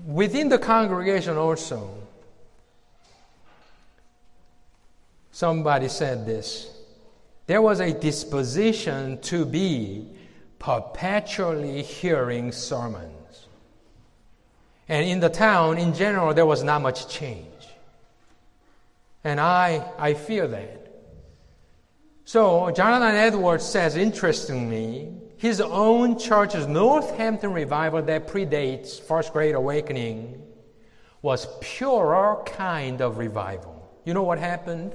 Within 0.05 0.51
the 0.51 0.59
congregation, 0.59 1.39
also, 1.39 1.89
somebody 5.33 5.89
said 5.89 6.27
this 6.27 6.71
there 7.47 7.63
was 7.63 7.81
a 7.81 7.95
disposition 7.99 9.19
to 9.23 9.47
be 9.47 10.07
perpetually 10.59 11.81
hearing 11.83 12.53
sermons. 12.53 13.16
And 14.89 15.07
in 15.07 15.21
the 15.21 15.29
town, 15.29 15.79
in 15.79 15.95
general, 15.95 16.33
there 16.33 16.47
was 16.47 16.63
not 16.63 16.81
much 16.83 17.09
change. 17.09 17.47
And 19.25 19.41
I, 19.41 19.85
I 19.99 20.15
feel 20.15 20.49
that. 20.49 20.87
So 22.25 22.71
Jonathan 22.71 23.17
Edwards 23.17 23.65
says, 23.65 23.97
interestingly, 23.97 25.13
his 25.37 25.61
own 25.61 26.19
church's 26.19 26.67
Northampton 26.67 27.53
revival 27.53 28.03
that 28.03 28.29
predates 28.29 29.01
First 29.01 29.33
Great 29.33 29.55
Awakening 29.55 30.43
was 31.23 31.47
purer 31.61 32.43
kind 32.47 33.01
of 33.01 33.19
revival. 33.19 33.91
You 34.05 34.15
know 34.15 34.23
what 34.23 34.39
happened? 34.39 34.95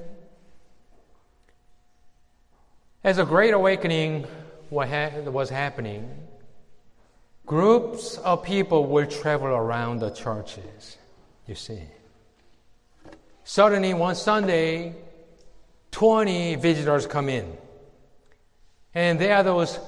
As 3.03 3.17
a 3.17 3.25
Great 3.25 3.53
Awakening 3.53 4.25
was 4.69 5.49
happening, 5.49 6.09
groups 7.45 8.17
of 8.17 8.43
people 8.43 8.85
will 8.87 9.07
travel 9.07 9.47
around 9.47 9.99
the 9.99 10.09
churches. 10.09 10.97
You 11.47 11.55
see. 11.55 11.81
Suddenly, 13.43 13.93
one 13.93 14.15
Sunday, 14.15 14.95
20 15.91 16.55
visitors 16.55 17.05
come 17.07 17.27
in. 17.27 17.57
And 18.93 19.19
they 19.19 19.31
are 19.31 19.43
those 19.43 19.79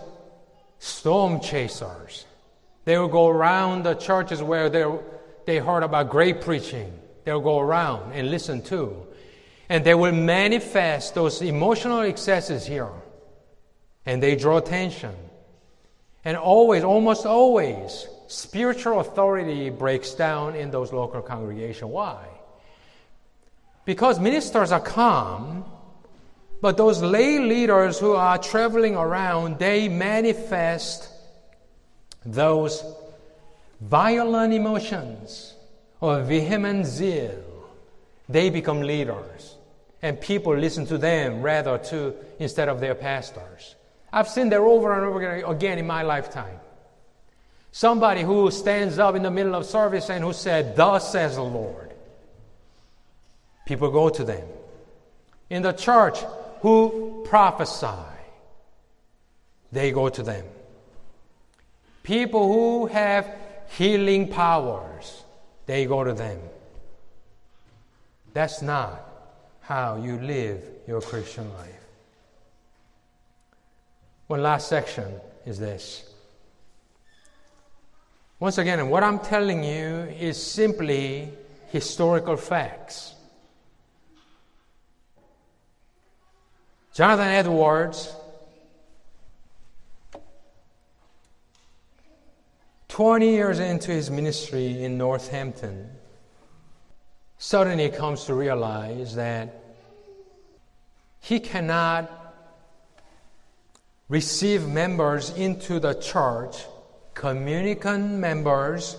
storm 0.79 1.39
chasers. 1.39 2.25
They 2.85 2.97
will 2.97 3.07
go 3.07 3.29
around 3.29 3.83
the 3.83 3.93
churches 3.93 4.43
where 4.43 4.69
they 5.45 5.57
heard 5.59 5.83
about 5.83 6.09
great 6.09 6.41
preaching. 6.41 6.91
They'll 7.23 7.39
go 7.39 7.59
around 7.59 8.11
and 8.13 8.29
listen 8.29 8.61
to. 8.63 9.07
And 9.69 9.85
they 9.85 9.93
will 9.93 10.11
manifest 10.11 11.15
those 11.15 11.41
emotional 11.41 12.01
excesses 12.01 12.65
here. 12.65 12.89
And 14.05 14.21
they 14.21 14.35
draw 14.35 14.57
attention. 14.57 15.15
And 16.25 16.37
always, 16.37 16.83
almost 16.83 17.25
always, 17.25 18.07
spiritual 18.27 18.99
authority 18.99 19.69
breaks 19.69 20.13
down 20.13 20.55
in 20.55 20.71
those 20.71 20.93
local 20.93 21.21
congregations. 21.21 21.91
Why? 21.91 22.25
Because 23.85 24.19
ministers 24.19 24.71
are 24.71 24.79
calm, 24.79 25.65
but 26.61 26.77
those 26.77 27.01
lay 27.01 27.39
leaders 27.39 27.99
who 27.99 28.13
are 28.13 28.37
traveling 28.37 28.95
around, 28.95 29.59
they 29.59 29.89
manifest 29.89 31.09
those 32.25 32.83
violent 33.81 34.53
emotions 34.53 35.55
or 35.99 36.21
vehement 36.21 36.85
zeal. 36.85 37.43
They 38.29 38.49
become 38.49 38.81
leaders, 38.81 39.57
and 40.01 40.19
people 40.21 40.55
listen 40.55 40.85
to 40.85 40.97
them 40.97 41.41
rather 41.41 41.77
to 41.77 42.15
instead 42.39 42.69
of 42.69 42.79
their 42.79 42.95
pastors. 42.95 43.75
I've 44.13 44.29
seen 44.29 44.49
that 44.49 44.59
over 44.59 44.93
and 44.93 45.05
over 45.05 45.51
again 45.51 45.79
in 45.79 45.87
my 45.87 46.03
lifetime. 46.03 46.59
Somebody 47.71 48.21
who 48.21 48.51
stands 48.51 48.99
up 48.99 49.15
in 49.15 49.23
the 49.23 49.31
middle 49.31 49.55
of 49.55 49.65
service 49.65 50.11
and 50.11 50.23
who 50.23 50.33
said, 50.33 50.75
Thus 50.75 51.11
says 51.11 51.35
the 51.35 51.43
Lord. 51.43 51.91
People 53.65 53.89
go 53.89 54.09
to 54.09 54.23
them. 54.23 54.47
In 55.49 55.63
the 55.63 55.71
church, 55.71 56.19
who 56.61 57.25
prophesy, 57.27 57.87
they 59.71 59.91
go 59.91 60.09
to 60.09 60.21
them. 60.21 60.45
People 62.03 62.53
who 62.53 62.85
have 62.85 63.27
healing 63.69 64.27
powers, 64.27 65.23
they 65.65 65.87
go 65.87 66.03
to 66.03 66.13
them. 66.13 66.39
That's 68.33 68.61
not 68.61 69.01
how 69.61 69.95
you 69.95 70.19
live 70.19 70.63
your 70.87 71.01
Christian 71.01 71.51
life. 71.53 71.82
One 74.33 74.41
last 74.41 74.67
section 74.67 75.21
is 75.45 75.59
this. 75.59 76.11
Once 78.39 78.57
again, 78.57 78.89
what 78.89 79.03
I'm 79.03 79.19
telling 79.19 79.63
you 79.63 80.07
is 80.19 80.41
simply 80.41 81.29
historical 81.67 82.35
facts. 82.35 83.13
Jonathan 86.95 87.27
Edwards, 87.27 88.11
20 92.87 93.29
years 93.29 93.59
into 93.59 93.91
his 93.91 94.09
ministry 94.09 94.83
in 94.83 94.97
Northampton, 94.97 95.91
suddenly 97.37 97.89
comes 97.89 98.25
to 98.25 98.33
realize 98.33 99.13
that 99.13 99.63
he 101.19 101.39
cannot 101.39 102.22
receive 104.09 104.67
members 104.67 105.29
into 105.31 105.79
the 105.79 105.93
church, 105.95 106.65
communicant 107.13 108.11
members 108.11 108.97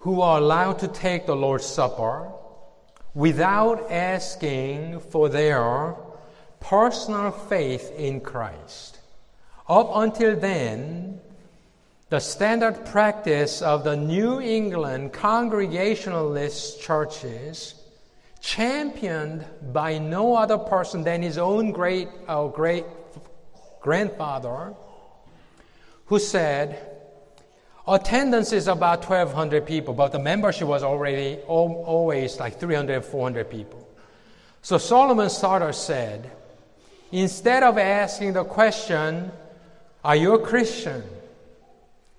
who 0.00 0.20
are 0.20 0.38
allowed 0.38 0.78
to 0.78 0.88
take 0.88 1.26
the 1.26 1.34
Lord's 1.34 1.64
Supper 1.64 2.30
without 3.14 3.90
asking 3.90 5.00
for 5.00 5.28
their 5.28 5.94
personal 6.60 7.30
faith 7.30 7.92
in 7.96 8.20
Christ. 8.20 8.98
Up 9.68 9.90
until 9.94 10.36
then, 10.36 11.20
the 12.10 12.20
standard 12.20 12.84
practice 12.84 13.62
of 13.62 13.82
the 13.82 13.96
New 13.96 14.40
England 14.40 15.12
Congregationalist 15.12 16.82
churches, 16.82 17.74
championed 18.40 19.46
by 19.72 19.96
no 19.96 20.36
other 20.36 20.58
person 20.58 21.02
than 21.02 21.22
his 21.22 21.38
own 21.38 21.72
great, 21.72 22.08
uh, 22.28 22.46
great 22.48 22.84
grandfather, 23.84 24.72
who 26.06 26.18
said, 26.18 26.80
attendance 27.86 28.50
is 28.50 28.66
about 28.66 29.04
1,200 29.08 29.66
people, 29.66 29.92
but 29.92 30.10
the 30.10 30.18
membership 30.18 30.66
was 30.66 30.82
already 30.82 31.36
always 31.46 32.40
like 32.40 32.58
300, 32.58 33.04
400 33.04 33.50
people. 33.50 33.86
So 34.62 34.78
Solomon 34.78 35.28
Stoddard 35.28 35.74
said, 35.74 36.30
Instead 37.12 37.62
of 37.62 37.76
asking 37.76 38.32
the 38.32 38.44
question, 38.44 39.30
Are 40.02 40.16
you 40.16 40.32
a 40.32 40.38
Christian? 40.38 41.02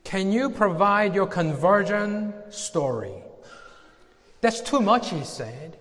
Can 0.04 0.32
you 0.32 0.52
provide 0.52 1.16
your 1.16 1.26
conversion 1.26 2.32
story? 2.52 3.16
That's 4.42 4.62
too 4.62 4.82
much, 4.82 5.10
he 5.10 5.24
said. 5.24 5.78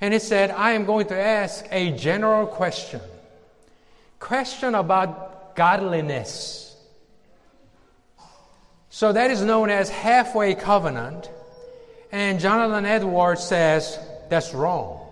And 0.00 0.14
he 0.14 0.18
said, 0.18 0.50
I 0.50 0.72
am 0.72 0.86
going 0.86 1.06
to 1.08 1.16
ask 1.20 1.66
a 1.70 1.92
general 1.92 2.46
question. 2.46 3.02
Question 4.20 4.76
about 4.76 5.56
godliness. 5.56 6.76
So 8.90 9.12
that 9.12 9.30
is 9.30 9.42
known 9.42 9.70
as 9.70 9.88
halfway 9.88 10.54
covenant. 10.54 11.28
And 12.12 12.38
Jonathan 12.38 12.84
Edwards 12.84 13.42
says 13.42 13.98
that's 14.28 14.54
wrong. 14.54 15.08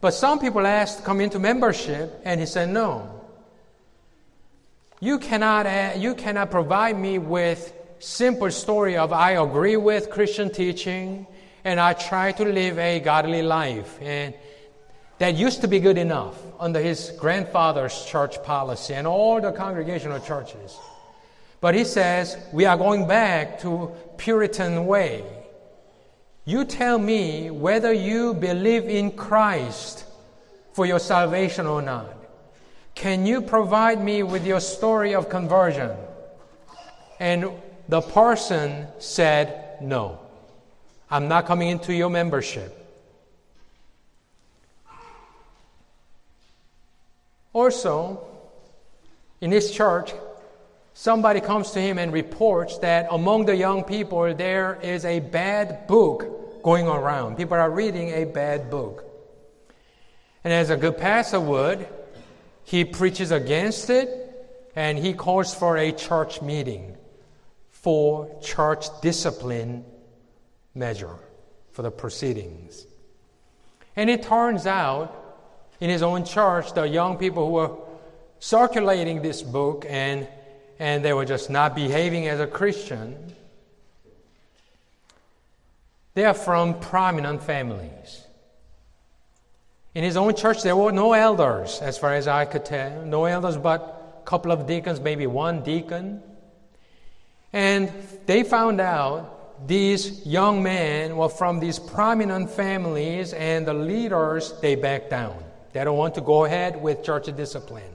But 0.00 0.14
some 0.14 0.38
people 0.38 0.64
asked 0.64 0.98
to 0.98 1.04
come 1.04 1.20
into 1.20 1.40
membership, 1.40 2.20
and 2.24 2.38
he 2.38 2.46
said, 2.46 2.68
No. 2.68 3.14
You 5.00 5.18
cannot, 5.18 5.66
uh, 5.66 5.92
you 5.96 6.14
cannot 6.14 6.50
provide 6.50 6.98
me 6.98 7.18
with 7.18 7.72
simple 7.98 8.50
story 8.50 8.96
of 8.96 9.12
I 9.12 9.32
agree 9.32 9.76
with 9.76 10.10
Christian 10.10 10.52
teaching 10.52 11.26
and 11.64 11.80
I 11.80 11.92
try 11.92 12.32
to 12.32 12.44
live 12.44 12.78
a 12.78 13.00
godly 13.00 13.42
life. 13.42 13.98
And 14.00 14.34
that 15.18 15.34
used 15.34 15.60
to 15.62 15.68
be 15.68 15.80
good 15.80 15.98
enough 15.98 16.36
under 16.60 16.80
his 16.80 17.12
grandfather's 17.18 18.04
church 18.04 18.42
policy 18.42 18.94
and 18.94 19.06
all 19.06 19.40
the 19.40 19.52
congregational 19.52 20.20
churches. 20.20 20.76
But 21.60 21.74
he 21.74 21.84
says, 21.84 22.36
we 22.52 22.66
are 22.66 22.76
going 22.76 23.08
back 23.08 23.60
to 23.60 23.92
Puritan 24.16 24.86
way. 24.86 25.24
You 26.44 26.64
tell 26.64 26.98
me 26.98 27.50
whether 27.50 27.92
you 27.92 28.34
believe 28.34 28.84
in 28.84 29.10
Christ 29.12 30.04
for 30.72 30.86
your 30.86 31.00
salvation 31.00 31.66
or 31.66 31.82
not. 31.82 32.14
Can 32.94 33.26
you 33.26 33.42
provide 33.42 34.02
me 34.02 34.22
with 34.22 34.46
your 34.46 34.60
story 34.60 35.14
of 35.14 35.28
conversion? 35.28 35.90
And 37.20 37.50
the 37.88 38.00
person 38.00 38.86
said, 38.98 39.78
No, 39.80 40.20
I'm 41.10 41.28
not 41.28 41.46
coming 41.46 41.68
into 41.68 41.92
your 41.92 42.10
membership. 42.10 42.77
Also, 47.58 48.24
in 49.40 49.50
his 49.50 49.72
church, 49.72 50.12
somebody 50.94 51.40
comes 51.40 51.72
to 51.72 51.80
him 51.80 51.98
and 51.98 52.12
reports 52.12 52.78
that 52.78 53.08
among 53.10 53.46
the 53.46 53.56
young 53.56 53.82
people 53.82 54.32
there 54.32 54.78
is 54.80 55.04
a 55.04 55.18
bad 55.18 55.88
book 55.88 56.62
going 56.62 56.86
around. 56.86 57.36
People 57.36 57.56
are 57.56 57.68
reading 57.68 58.10
a 58.10 58.26
bad 58.26 58.70
book. 58.70 59.04
And 60.44 60.52
as 60.52 60.70
a 60.70 60.76
good 60.76 60.98
pastor 60.98 61.40
would, 61.40 61.88
he 62.62 62.84
preaches 62.84 63.32
against 63.32 63.90
it 63.90 64.08
and 64.76 64.96
he 64.96 65.12
calls 65.12 65.52
for 65.52 65.76
a 65.78 65.90
church 65.90 66.40
meeting 66.40 66.96
for 67.70 68.40
church 68.40 68.86
discipline 69.02 69.84
measure 70.76 71.16
for 71.72 71.82
the 71.82 71.90
proceedings. 71.90 72.86
And 73.96 74.08
it 74.08 74.22
turns 74.22 74.64
out 74.64 75.27
in 75.80 75.90
his 75.90 76.02
own 76.02 76.24
church, 76.24 76.72
the 76.72 76.84
young 76.84 77.16
people 77.16 77.46
who 77.46 77.52
were 77.52 77.76
circulating 78.40 79.22
this 79.22 79.42
book 79.42 79.84
and, 79.88 80.26
and 80.78 81.04
they 81.04 81.12
were 81.12 81.24
just 81.24 81.50
not 81.50 81.74
behaving 81.74 82.26
as 82.26 82.40
a 82.40 82.46
Christian, 82.46 83.34
they 86.14 86.24
are 86.24 86.34
from 86.34 86.80
prominent 86.80 87.42
families. 87.42 88.24
In 89.94 90.04
his 90.04 90.16
own 90.16 90.34
church, 90.34 90.62
there 90.62 90.76
were 90.76 90.92
no 90.92 91.12
elders, 91.12 91.80
as 91.80 91.96
far 91.98 92.14
as 92.14 92.28
I 92.28 92.44
could 92.44 92.64
tell. 92.64 93.04
No 93.04 93.24
elders, 93.24 93.56
but 93.56 94.20
a 94.20 94.26
couple 94.26 94.52
of 94.52 94.66
deacons, 94.66 95.00
maybe 95.00 95.26
one 95.26 95.62
deacon. 95.62 96.22
And 97.52 97.92
they 98.26 98.42
found 98.42 98.80
out 98.80 99.66
these 99.66 100.24
young 100.26 100.62
men 100.62 101.16
were 101.16 101.28
from 101.28 101.58
these 101.58 101.78
prominent 101.78 102.50
families, 102.50 103.32
and 103.32 103.66
the 103.66 103.74
leaders, 103.74 104.54
they 104.60 104.74
backed 104.74 105.10
down. 105.10 105.42
They 105.78 105.84
don't 105.84 105.96
want 105.96 106.16
to 106.16 106.20
go 106.20 106.44
ahead 106.44 106.82
with 106.82 107.04
church 107.04 107.26
discipline. 107.36 107.92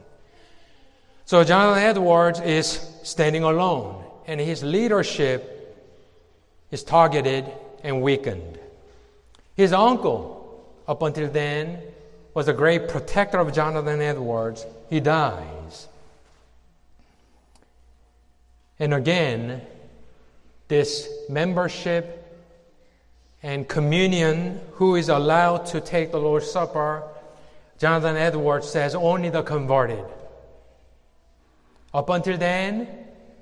So 1.26 1.44
Jonathan 1.44 1.84
Edwards 1.84 2.40
is 2.40 2.80
standing 3.04 3.44
alone, 3.44 4.06
and 4.26 4.40
his 4.40 4.64
leadership 4.64 5.86
is 6.72 6.82
targeted 6.82 7.52
and 7.84 8.02
weakened. 8.02 8.58
His 9.58 9.74
uncle, 9.74 10.64
up 10.88 11.02
until 11.02 11.30
then, 11.30 11.82
was 12.34 12.48
a 12.48 12.54
great 12.54 12.88
protector 12.88 13.40
of 13.40 13.52
Jonathan 13.52 14.00
Edwards. 14.00 14.66
He 14.90 15.02
dies. 15.02 15.90
And 18.80 18.94
again, 18.94 19.62
this 20.70 21.10
membership 21.28 22.34
and 23.44 23.68
communion, 23.68 24.62
who 24.76 24.96
is 24.96 25.10
allowed 25.10 25.66
to 25.66 25.82
take 25.82 26.14
the 26.14 26.20
Lord's 26.20 26.50
Supper, 26.50 27.04
Jonathan 27.80 28.16
Edwards 28.16 28.70
says 28.70 28.96
only 28.96 29.30
the 29.30 29.44
converted. 29.44 30.06
Up 31.94 32.10
until 32.10 32.38
then, 32.38 32.88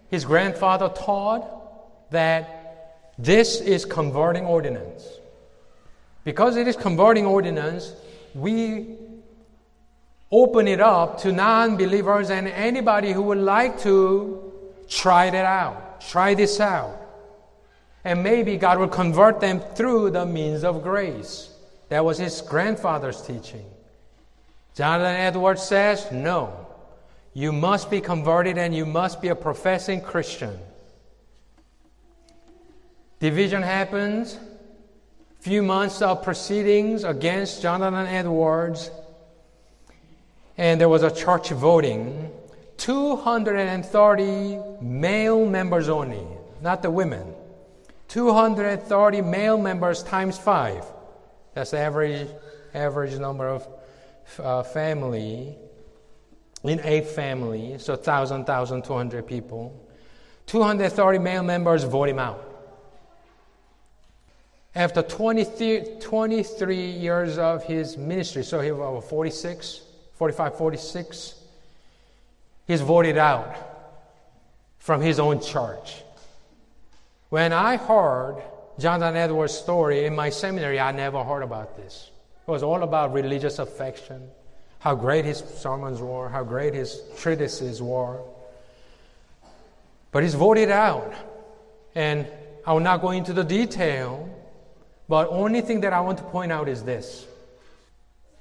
his 0.09 0.25
grandfather 0.25 0.89
taught 0.89 2.11
that 2.11 3.13
this 3.17 3.61
is 3.61 3.85
converting 3.85 4.45
ordinance. 4.45 5.07
Because 6.23 6.57
it 6.57 6.67
is 6.67 6.75
converting 6.75 7.25
ordinance, 7.25 7.93
we 8.35 8.97
open 10.31 10.67
it 10.67 10.81
up 10.81 11.19
to 11.21 11.31
non 11.31 11.77
believers 11.77 12.29
and 12.29 12.47
anybody 12.47 13.11
who 13.11 13.21
would 13.23 13.37
like 13.37 13.79
to 13.81 14.51
try 14.87 15.29
that 15.29 15.45
out, 15.45 16.01
try 16.01 16.33
this 16.33 16.59
out. 16.59 16.97
And 18.03 18.23
maybe 18.23 18.57
God 18.57 18.79
will 18.79 18.87
convert 18.87 19.39
them 19.39 19.59
through 19.59 20.11
the 20.11 20.25
means 20.25 20.63
of 20.63 20.83
grace. 20.83 21.49
That 21.89 22.03
was 22.03 22.17
his 22.17 22.41
grandfather's 22.41 23.21
teaching. 23.21 23.65
Jonathan 24.75 25.15
Edwards 25.15 25.61
says, 25.61 26.11
no. 26.11 26.67
You 27.33 27.51
must 27.51 27.89
be 27.89 28.01
converted 28.01 28.57
and 28.57 28.75
you 28.75 28.85
must 28.85 29.21
be 29.21 29.29
a 29.29 29.35
professing 29.35 30.01
Christian. 30.01 30.57
Division 33.19 33.61
happens. 33.61 34.37
Few 35.39 35.61
months 35.61 36.01
of 36.01 36.23
proceedings 36.23 37.03
against 37.03 37.61
Jonathan 37.61 38.07
Edwards. 38.07 38.91
And 40.57 40.79
there 40.79 40.89
was 40.89 41.03
a 41.03 41.11
church 41.11 41.49
voting. 41.49 42.31
230 42.77 44.59
male 44.81 45.45
members 45.45 45.87
only, 45.87 46.25
not 46.61 46.81
the 46.81 46.89
women. 46.89 47.33
230 48.07 49.21
male 49.21 49.57
members 49.57 50.03
times 50.03 50.37
five. 50.37 50.83
That's 51.53 51.71
the 51.71 51.79
average, 51.79 52.27
average 52.73 53.17
number 53.19 53.47
of 53.47 53.67
uh, 54.39 54.63
family 54.63 55.55
in 56.63 56.79
a 56.83 57.01
family. 57.01 57.77
So 57.77 57.93
1,000, 57.93 58.39
1,200 58.39 59.27
people. 59.27 59.87
230 60.45 61.19
male 61.19 61.43
members 61.43 61.83
vote 61.83 62.09
him 62.09 62.19
out. 62.19 62.47
After 64.73 65.01
23, 65.01 65.97
23 65.99 66.91
years 66.91 67.37
of 67.37 67.63
his 67.63 67.97
ministry, 67.97 68.43
so 68.43 68.61
he 68.61 68.71
was 68.71 69.03
46, 69.09 69.81
45, 70.13 70.57
46, 70.57 71.35
he's 72.67 72.81
voted 72.81 73.17
out 73.17 73.55
from 74.79 75.01
his 75.01 75.19
own 75.19 75.41
church. 75.41 76.03
When 77.29 77.51
I 77.51 77.77
heard 77.77 78.41
Jonathan 78.79 79.17
Edwards' 79.17 79.53
story 79.53 80.05
in 80.05 80.15
my 80.15 80.29
seminary, 80.29 80.79
I 80.79 80.91
never 80.91 81.23
heard 81.23 81.43
about 81.43 81.75
this. 81.75 82.10
It 82.47 82.51
was 82.51 82.63
all 82.63 82.83
about 82.83 83.13
religious 83.13 83.59
affection, 83.59 84.29
how 84.79 84.95
great 84.95 85.25
his 85.25 85.39
sermons 85.57 86.01
were, 86.01 86.29
how 86.29 86.43
great 86.43 86.73
his 86.73 87.01
treatises 87.17 87.81
were. 87.81 88.19
But 90.11 90.23
he's 90.23 90.33
voted 90.33 90.69
out. 90.69 91.13
And 91.95 92.27
I 92.65 92.73
will 92.73 92.79
not 92.79 93.01
go 93.01 93.11
into 93.11 93.33
the 93.33 93.43
detail, 93.43 94.29
but 95.07 95.27
only 95.29 95.61
thing 95.61 95.81
that 95.81 95.93
I 95.93 96.01
want 96.01 96.17
to 96.17 96.23
point 96.25 96.51
out 96.51 96.67
is 96.67 96.83
this. 96.83 97.27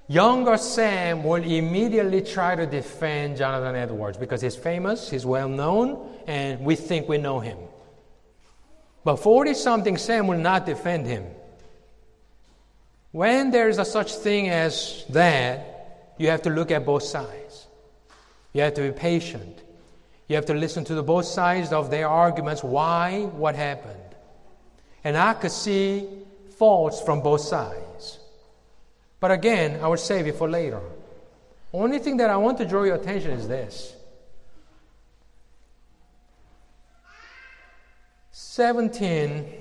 Younger 0.09 0.57
Sam 0.57 1.23
will 1.23 1.45
immediately 1.45 2.21
try 2.21 2.57
to 2.57 2.67
defend 2.67 3.37
Jonathan 3.37 3.77
Edwards 3.77 4.19
because 4.19 4.41
he's 4.41 4.57
famous, 4.57 5.09
he's 5.09 5.25
well 5.25 5.49
known, 5.49 6.11
and 6.27 6.61
we 6.65 6.75
think 6.75 7.09
we 7.09 7.17
know 7.17 7.39
him. 7.39 7.59
But 9.05 9.17
40 9.17 9.55
something 9.55 9.97
Sam 9.97 10.27
will 10.27 10.39
not 10.39 10.67
defend 10.67 11.07
him. 11.07 11.25
When 13.13 13.51
there 13.51 13.69
is 13.69 13.79
a 13.79 13.85
such 13.85 14.15
thing 14.15 14.49
as 14.49 15.05
that, 15.09 16.15
you 16.19 16.29
have 16.29 16.43
to 16.43 16.51
look 16.51 16.71
at 16.71 16.87
both 16.87 17.03
sides. 17.03 17.67
You 18.53 18.63
have 18.63 18.75
to 18.75 18.83
be 18.83 18.93
patient. 18.93 19.63
You 20.29 20.37
have 20.37 20.47
to 20.47 20.55
listen 20.55 20.85
to 20.85 20.95
the 20.95 21.03
both 21.03 21.25
sides 21.25 21.73
of 21.73 21.91
their 21.91 22.09
arguments 22.09 22.63
why, 22.63 23.23
what 23.23 23.57
happened. 23.57 23.97
And 25.03 25.17
I 25.17 25.35
could 25.35 25.51
see 25.51 26.07
faults 26.57 27.01
from 27.01 27.21
both 27.21 27.41
sides. 27.41 28.19
But 29.19 29.33
again, 29.33 29.81
I 29.83 29.89
will 29.89 29.97
save 29.97 30.27
it 30.27 30.37
for 30.37 30.49
later. 30.49 30.81
Only 31.73 31.99
thing 31.99 32.17
that 32.19 32.31
I 32.31 32.37
want 32.37 32.59
to 32.59 32.65
draw 32.65 32.85
your 32.85 32.97
attention 32.97 33.33
is 33.33 33.49
this 33.49 33.95
17, 38.33 39.60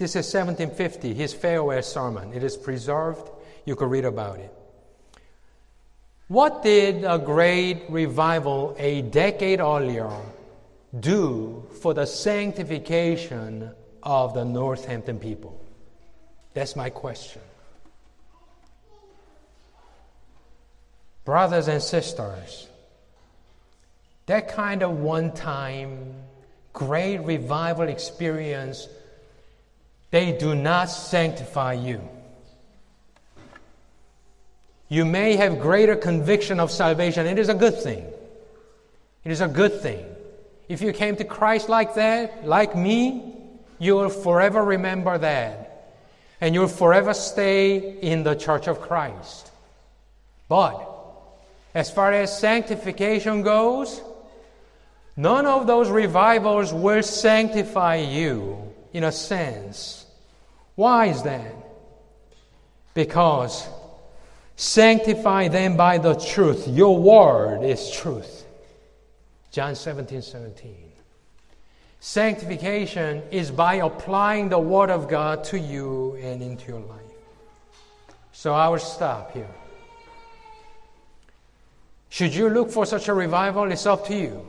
this 0.00 0.16
is 0.16 0.34
1750, 0.34 1.12
his 1.12 1.34
farewell 1.34 1.82
sermon. 1.82 2.32
It 2.32 2.42
is 2.42 2.56
preserved. 2.56 3.30
You 3.66 3.76
can 3.76 3.90
read 3.90 4.06
about 4.06 4.38
it. 4.38 4.52
What 6.28 6.62
did 6.62 7.04
a 7.04 7.18
great 7.18 7.82
revival 7.90 8.74
a 8.78 9.02
decade 9.02 9.60
earlier 9.60 10.10
do 10.98 11.66
for 11.82 11.92
the 11.92 12.06
sanctification 12.06 13.72
of 14.02 14.32
the 14.32 14.44
Northampton 14.44 15.18
people? 15.18 15.60
That's 16.54 16.74
my 16.74 16.88
question. 16.88 17.42
Brothers 21.26 21.68
and 21.68 21.82
sisters, 21.82 22.68
that 24.24 24.48
kind 24.48 24.82
of 24.82 24.98
one 24.98 25.32
time 25.32 26.14
great 26.72 27.18
revival 27.18 27.88
experience, 27.88 28.88
they 30.10 30.32
do 30.32 30.54
not 30.54 30.86
sanctify 30.86 31.74
you. 31.74 32.00
You 34.88 35.04
may 35.04 35.36
have 35.36 35.60
greater 35.60 35.94
conviction 35.94 36.58
of 36.58 36.70
salvation. 36.70 37.26
It 37.26 37.38
is 37.38 37.48
a 37.48 37.54
good 37.54 37.80
thing. 37.80 38.04
It 39.24 39.30
is 39.30 39.40
a 39.40 39.48
good 39.48 39.80
thing. 39.80 40.04
If 40.68 40.82
you 40.82 40.92
came 40.92 41.16
to 41.16 41.24
Christ 41.24 41.68
like 41.68 41.94
that, 41.94 42.46
like 42.46 42.74
me, 42.74 43.34
you 43.78 43.94
will 43.94 44.08
forever 44.08 44.64
remember 44.64 45.16
that. 45.18 45.94
And 46.40 46.54
you'll 46.54 46.68
forever 46.68 47.14
stay 47.14 47.98
in 48.00 48.24
the 48.24 48.34
church 48.34 48.66
of 48.66 48.80
Christ. 48.80 49.50
But 50.48 50.88
as 51.74 51.90
far 51.90 52.12
as 52.12 52.36
sanctification 52.36 53.42
goes, 53.42 54.02
None 55.20 55.44
of 55.44 55.66
those 55.66 55.90
revivals 55.90 56.72
will 56.72 57.02
sanctify 57.02 57.96
you 57.96 58.72
in 58.94 59.04
a 59.04 59.12
sense. 59.12 59.99
Why 60.74 61.06
is 61.06 61.22
that? 61.22 61.54
Because 62.94 63.68
sanctify 64.56 65.48
them 65.48 65.76
by 65.76 65.98
the 65.98 66.14
truth. 66.14 66.66
Your 66.68 66.96
word 66.98 67.64
is 67.64 67.90
truth. 67.90 68.46
John 69.50 69.74
17 69.74 70.22
17. 70.22 70.90
Sanctification 72.00 73.22
is 73.30 73.50
by 73.50 73.74
applying 73.74 74.48
the 74.48 74.58
Word 74.58 74.88
of 74.88 75.06
God 75.06 75.44
to 75.44 75.58
you 75.58 76.16
and 76.22 76.42
into 76.42 76.68
your 76.68 76.80
life. 76.80 77.00
So 78.32 78.54
I 78.54 78.68
will 78.68 78.78
stop 78.78 79.32
here. 79.32 79.50
Should 82.08 82.34
you 82.34 82.48
look 82.48 82.70
for 82.70 82.86
such 82.86 83.08
a 83.08 83.14
revival? 83.14 83.70
It's 83.70 83.84
up 83.84 84.06
to 84.06 84.16
you. 84.16 84.46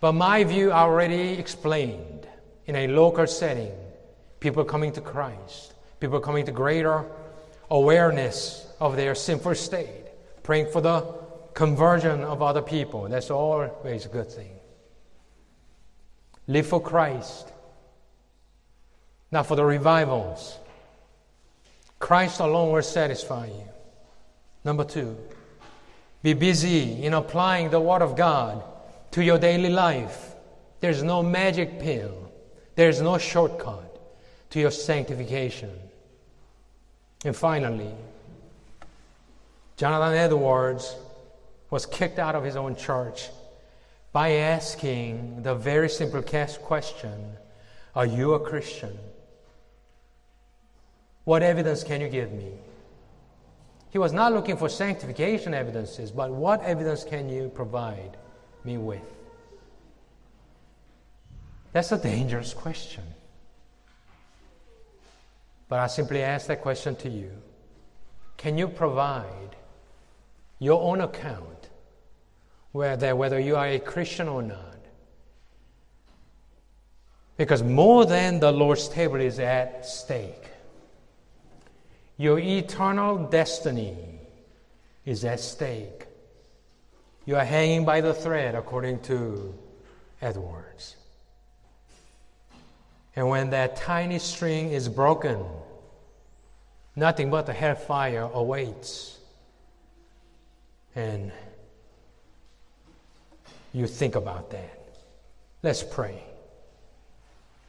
But 0.00 0.12
my 0.12 0.42
view 0.42 0.72
I 0.72 0.80
already 0.80 1.38
explained 1.38 2.26
in 2.66 2.74
a 2.74 2.88
local 2.88 3.26
setting. 3.28 3.72
People 4.40 4.64
coming 4.64 4.90
to 4.92 5.02
Christ, 5.02 5.74
people 6.00 6.18
coming 6.18 6.46
to 6.46 6.52
greater 6.52 7.04
awareness 7.70 8.66
of 8.80 8.96
their 8.96 9.14
sinful 9.14 9.54
state, 9.54 10.06
praying 10.42 10.66
for 10.72 10.80
the 10.80 11.02
conversion 11.52 12.24
of 12.24 12.42
other 12.42 12.62
people. 12.62 13.06
That's 13.08 13.30
always 13.30 14.06
a 14.06 14.08
good 14.08 14.30
thing. 14.32 14.52
Live 16.46 16.66
for 16.66 16.80
Christ, 16.80 17.52
not 19.30 19.46
for 19.46 19.56
the 19.56 19.64
revivals. 19.64 20.58
Christ 21.98 22.40
alone 22.40 22.72
will 22.72 22.82
satisfy 22.82 23.46
you. 23.46 23.68
Number 24.64 24.84
two, 24.84 25.18
be 26.22 26.32
busy 26.32 27.04
in 27.04 27.12
applying 27.12 27.70
the 27.70 27.80
Word 27.80 28.00
of 28.00 28.16
God 28.16 28.64
to 29.10 29.22
your 29.22 29.38
daily 29.38 29.70
life. 29.70 30.34
There's 30.80 31.02
no 31.02 31.22
magic 31.22 31.78
pill, 31.78 32.32
there's 32.74 33.02
no 33.02 33.18
shortcut 33.18 33.89
to 34.50 34.60
your 34.60 34.70
sanctification. 34.70 35.70
And 37.24 37.34
finally, 37.34 37.94
Jonathan 39.76 40.16
Edwards 40.16 40.96
was 41.70 41.86
kicked 41.86 42.18
out 42.18 42.34
of 42.34 42.44
his 42.44 42.56
own 42.56 42.76
church 42.76 43.28
by 44.12 44.32
asking 44.32 45.42
the 45.42 45.54
very 45.54 45.88
simple 45.88 46.22
question 46.22 47.36
Are 47.94 48.06
you 48.06 48.34
a 48.34 48.40
Christian? 48.40 48.98
What 51.24 51.42
evidence 51.42 51.84
can 51.84 52.00
you 52.00 52.08
give 52.08 52.32
me? 52.32 52.52
He 53.90 53.98
was 53.98 54.12
not 54.12 54.32
looking 54.32 54.56
for 54.56 54.68
sanctification 54.68 55.52
evidences, 55.52 56.10
but 56.10 56.30
what 56.30 56.62
evidence 56.62 57.04
can 57.04 57.28
you 57.28 57.48
provide 57.48 58.16
me 58.64 58.78
with? 58.78 59.02
That's 61.72 61.92
a 61.92 61.98
dangerous 61.98 62.52
question. 62.52 63.04
But 65.70 65.78
I 65.78 65.86
simply 65.86 66.22
ask 66.22 66.48
that 66.48 66.62
question 66.62 66.96
to 66.96 67.08
you. 67.08 67.30
Can 68.36 68.58
you 68.58 68.66
provide 68.66 69.54
your 70.58 70.82
own 70.82 71.00
account 71.00 71.68
whether, 72.72 73.14
whether 73.14 73.38
you 73.38 73.54
are 73.54 73.68
a 73.68 73.78
Christian 73.78 74.26
or 74.26 74.42
not? 74.42 74.78
Because 77.36 77.62
more 77.62 78.04
than 78.04 78.40
the 78.40 78.50
Lord's 78.50 78.88
table 78.88 79.20
is 79.20 79.38
at 79.38 79.86
stake. 79.86 80.48
Your 82.16 82.40
eternal 82.40 83.28
destiny 83.28 83.96
is 85.04 85.24
at 85.24 85.38
stake. 85.38 86.06
You 87.26 87.36
are 87.36 87.44
hanging 87.44 87.84
by 87.84 88.00
the 88.00 88.12
thread, 88.12 88.56
according 88.56 89.02
to 89.02 89.54
Edwards. 90.20 90.96
And 93.14 93.28
when 93.28 93.50
that 93.50 93.76
tiny 93.76 94.18
string 94.18 94.72
is 94.72 94.88
broken, 94.88 95.44
nothing 97.00 97.30
but 97.30 97.46
the 97.46 97.52
hellfire 97.52 98.28
awaits. 98.32 99.18
And 100.94 101.32
you 103.72 103.86
think 103.86 104.14
about 104.14 104.50
that. 104.50 104.78
Let's 105.62 105.82
pray. 105.82 106.22